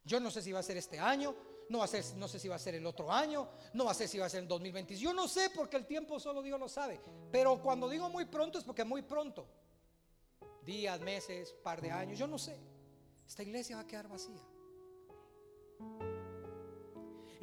Yo 0.05 0.19
no 0.19 0.31
sé 0.31 0.41
si 0.41 0.51
va 0.51 0.59
a 0.59 0.63
ser 0.63 0.77
este 0.77 0.99
año, 0.99 1.35
no, 1.69 1.79
va 1.79 1.85
a 1.85 1.87
ser, 1.87 2.03
no 2.17 2.27
sé 2.27 2.39
si 2.39 2.47
va 2.47 2.55
a 2.55 2.59
ser 2.59 2.75
el 2.75 2.85
otro 2.85 3.11
año, 3.11 3.49
no 3.73 3.85
va 3.85 3.91
a 3.91 3.93
ser 3.93 4.07
si 4.07 4.17
va 4.17 4.25
a 4.25 4.29
ser 4.29 4.41
en 4.41 4.47
2020. 4.47 4.95
Yo 4.95 5.13
no 5.13 5.27
sé 5.27 5.49
porque 5.49 5.77
el 5.77 5.85
tiempo 5.85 6.19
solo 6.19 6.41
Dios 6.41 6.59
lo 6.59 6.67
sabe. 6.67 6.99
Pero 7.31 7.61
cuando 7.61 7.89
digo 7.89 8.09
muy 8.09 8.25
pronto 8.25 8.57
es 8.57 8.63
porque 8.63 8.83
muy 8.83 9.01
pronto. 9.01 9.47
Días, 10.63 10.99
meses, 11.01 11.53
par 11.63 11.81
de 11.81 11.91
años, 11.91 12.19
yo 12.19 12.27
no 12.27 12.37
sé. 12.37 12.57
Esta 13.27 13.43
iglesia 13.43 13.77
va 13.77 13.81
a 13.83 13.87
quedar 13.87 14.07
vacía. 14.07 14.41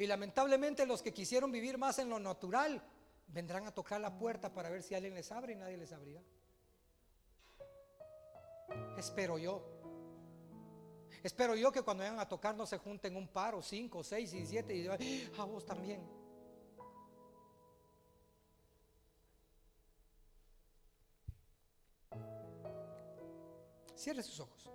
Y 0.01 0.07
lamentablemente 0.07 0.87
los 0.87 1.03
que 1.03 1.13
quisieron 1.13 1.51
vivir 1.51 1.77
más 1.77 1.99
en 1.99 2.09
lo 2.09 2.17
natural 2.17 2.81
vendrán 3.27 3.67
a 3.67 3.71
tocar 3.71 4.01
la 4.01 4.17
puerta 4.17 4.51
para 4.51 4.67
ver 4.67 4.81
si 4.81 4.95
alguien 4.95 5.13
les 5.13 5.31
abre 5.31 5.53
y 5.53 5.55
nadie 5.55 5.77
les 5.77 5.93
abrirá. 5.93 6.23
Espero 8.97 9.37
yo. 9.37 9.63
Espero 11.21 11.55
yo 11.55 11.71
que 11.71 11.83
cuando 11.83 12.01
vayan 12.01 12.19
a 12.19 12.27
tocar 12.27 12.55
no 12.55 12.65
se 12.65 12.79
junten 12.79 13.15
un 13.15 13.27
paro, 13.27 13.61
cinco, 13.61 14.03
seis 14.03 14.33
y 14.33 14.43
siete 14.47 14.75
y 14.75 14.87
a 14.87 15.43
vos 15.43 15.67
también. 15.67 16.01
Cierre 23.93 24.23
sus 24.23 24.39
ojos. 24.39 24.67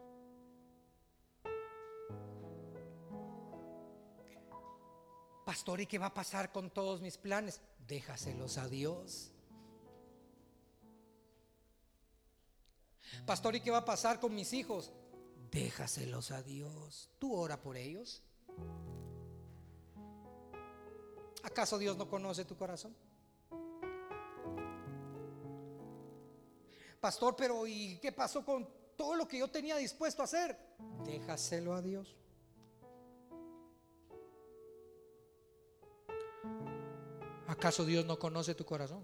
Pastor, 5.57 5.81
¿y 5.81 5.87
qué 5.87 5.99
va 5.99 6.09
a 6.09 6.15
pasar 6.15 6.53
con 6.53 6.69
todos 6.69 7.01
mis 7.01 7.17
planes? 7.17 7.63
Déjaselos 7.89 8.59
a 8.59 8.69
Dios. 8.69 9.33
Pastor, 13.25 13.57
¿y 13.57 13.63
qué 13.63 13.71
va 13.71 13.79
a 13.79 13.85
pasar 13.87 14.21
con 14.21 14.35
mis 14.35 14.53
hijos? 14.53 14.93
déjaselos 15.51 16.31
a 16.31 16.43
Dios. 16.43 17.09
Tú 17.19 17.35
ora 17.35 17.59
por 17.59 17.79
ellos. 17.79 18.23
¿Acaso 21.43 21.79
Dios 21.79 21.97
no 21.97 22.07
conoce 22.07 22.45
tu 22.45 22.55
corazón? 22.55 22.95
Pastor, 27.01 27.35
pero 27.35 27.67
¿y 27.67 27.99
qué 28.03 28.13
pasó 28.13 28.45
con 28.45 28.69
todo 28.95 29.15
lo 29.15 29.27
que 29.27 29.39
yo 29.39 29.49
tenía 29.49 29.77
dispuesto 29.79 30.21
a 30.21 30.27
hacer? 30.27 30.59
Déjaselo 31.07 31.73
a 31.73 31.81
Dios. 31.81 32.15
¿Acaso 37.57 37.87
Dios 37.87 38.05
no 38.05 38.19
conoce 38.19 38.55
tu 38.55 38.67
corazón? 38.67 39.03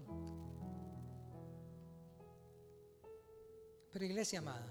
Pero 3.91 4.05
iglesia 4.05 4.39
amada, 4.39 4.67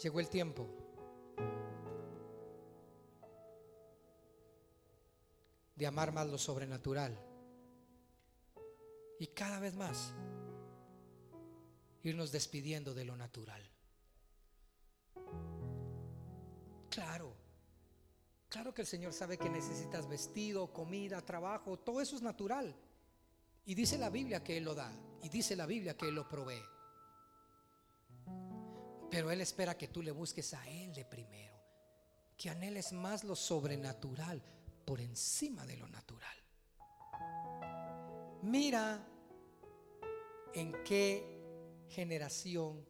llegó 0.00 0.20
el 0.20 0.28
tiempo 0.28 0.68
de 5.74 5.86
amar 5.86 6.12
más 6.12 6.28
lo 6.28 6.38
sobrenatural 6.38 7.18
y 9.18 9.26
cada 9.28 9.58
vez 9.58 9.74
más 9.74 10.14
irnos 12.04 12.30
despidiendo 12.30 12.94
de 12.94 13.04
lo 13.04 13.16
natural. 13.16 13.62
Claro, 16.90 17.41
claro 18.52 18.74
que 18.74 18.82
el 18.82 18.86
Señor 18.86 19.14
sabe 19.14 19.38
que 19.38 19.48
necesitas 19.48 20.06
vestido, 20.06 20.70
comida, 20.74 21.22
trabajo, 21.22 21.78
todo 21.78 22.02
eso 22.02 22.16
es 22.16 22.22
natural. 22.22 22.76
Y 23.64 23.74
dice 23.74 23.96
la 23.96 24.10
Biblia 24.10 24.44
que 24.44 24.58
Él 24.58 24.64
lo 24.64 24.74
da, 24.74 24.92
y 25.22 25.30
dice 25.30 25.56
la 25.56 25.64
Biblia 25.64 25.96
que 25.96 26.08
Él 26.08 26.14
lo 26.14 26.28
provee. 26.28 26.62
Pero 29.10 29.30
Él 29.30 29.40
espera 29.40 29.78
que 29.78 29.88
tú 29.88 30.02
le 30.02 30.10
busques 30.10 30.52
a 30.52 30.68
Él 30.68 30.92
de 30.92 31.06
primero, 31.06 31.56
que 32.36 32.50
anheles 32.50 32.92
más 32.92 33.24
lo 33.24 33.34
sobrenatural 33.34 34.42
por 34.84 35.00
encima 35.00 35.64
de 35.64 35.78
lo 35.78 35.88
natural. 35.88 36.36
Mira 38.42 39.02
en 40.52 40.74
qué 40.84 41.86
generación 41.88 42.84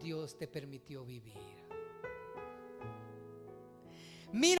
Dios 0.00 0.38
te 0.38 0.48
permitió 0.48 1.04
vivir. 1.04 1.54
Mira 4.34 4.52